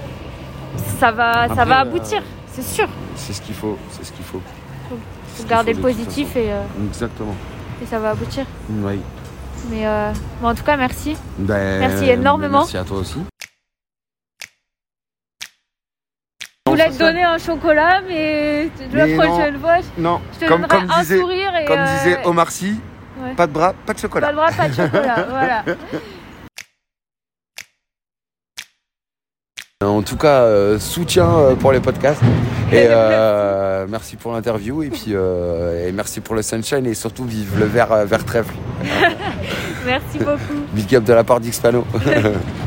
ça 0.98 1.10
va 1.12 1.48
ça 1.54 1.64
va 1.64 1.78
euh, 1.78 1.82
aboutir, 1.82 2.22
c'est 2.52 2.64
sûr. 2.64 2.88
C'est 3.16 3.32
ce 3.32 3.42
qu'il 3.42 3.54
faut, 3.54 3.78
c'est 3.90 4.04
ce 4.04 4.12
qu'il 4.12 4.24
faut. 4.24 4.40
Faut 4.88 4.96
qu'il 5.36 5.46
garder 5.46 5.72
faut 5.74 5.80
le 5.80 5.82
de 5.82 5.94
positif 5.94 6.36
et, 6.36 6.52
euh, 6.52 6.62
Exactement. 6.88 7.34
et 7.82 7.86
ça 7.86 7.98
va 7.98 8.10
aboutir. 8.10 8.44
Oui. 8.70 9.00
Mais 9.70 9.86
euh, 9.86 10.12
bon, 10.40 10.48
en 10.48 10.54
tout 10.54 10.62
cas, 10.62 10.76
merci. 10.76 11.16
Ben, 11.38 11.80
Merci 11.80 12.10
énormément. 12.10 12.60
Merci 12.60 12.76
à 12.76 12.84
toi 12.84 12.98
aussi. 12.98 13.18
Je 16.66 16.70
voulais 16.72 16.90
te 16.90 16.98
donner 16.98 17.22
un 17.22 17.38
chocolat, 17.38 18.00
mais 18.06 18.68
la 18.92 19.06
prochaine 19.16 19.58
fois, 19.58 19.76
Non, 19.96 20.20
je 20.34 20.40
te 20.40 20.44
comme, 20.48 20.62
donnerai 20.62 20.80
comme 20.80 20.90
un 20.90 21.00
disait, 21.00 21.18
sourire 21.20 21.56
et 21.56 21.64
comme 21.64 21.78
euh, 21.78 21.96
disait 21.98 22.26
Omar 22.26 22.50
Sy, 22.50 22.80
ouais. 23.22 23.34
pas 23.34 23.46
de 23.46 23.52
bras, 23.52 23.72
pas 23.72 23.92
de 23.92 23.98
pas 23.98 24.02
chocolat. 24.02 24.30
le 24.30 24.36
bras, 24.36 24.50
pas 24.52 24.68
de 24.68 24.74
chocolat. 24.74 25.26
voilà. 25.30 25.64
En 29.86 30.02
tout 30.02 30.16
cas, 30.16 30.42
euh, 30.42 30.78
soutien 30.78 31.28
euh, 31.28 31.54
pour 31.54 31.72
les 31.72 31.80
podcasts. 31.80 32.22
Et 32.72 32.86
euh, 32.90 33.86
merci 33.88 34.16
pour 34.16 34.32
l'interview 34.32 34.82
et 34.82 34.90
puis 34.90 35.12
euh, 35.14 35.88
et 35.88 35.92
merci 35.92 36.20
pour 36.20 36.34
le 36.34 36.42
sunshine 36.42 36.86
et 36.86 36.94
surtout 36.94 37.24
vive 37.24 37.58
le 37.58 37.66
vert, 37.66 37.92
euh, 37.92 38.04
vert 38.04 38.24
trèfle. 38.24 38.54
Merci 39.86 40.18
beaucoup. 40.18 40.64
Big 40.72 40.96
up 40.96 41.04
de 41.04 41.12
la 41.12 41.22
part 41.22 41.38
d'Xpano. 41.38 41.84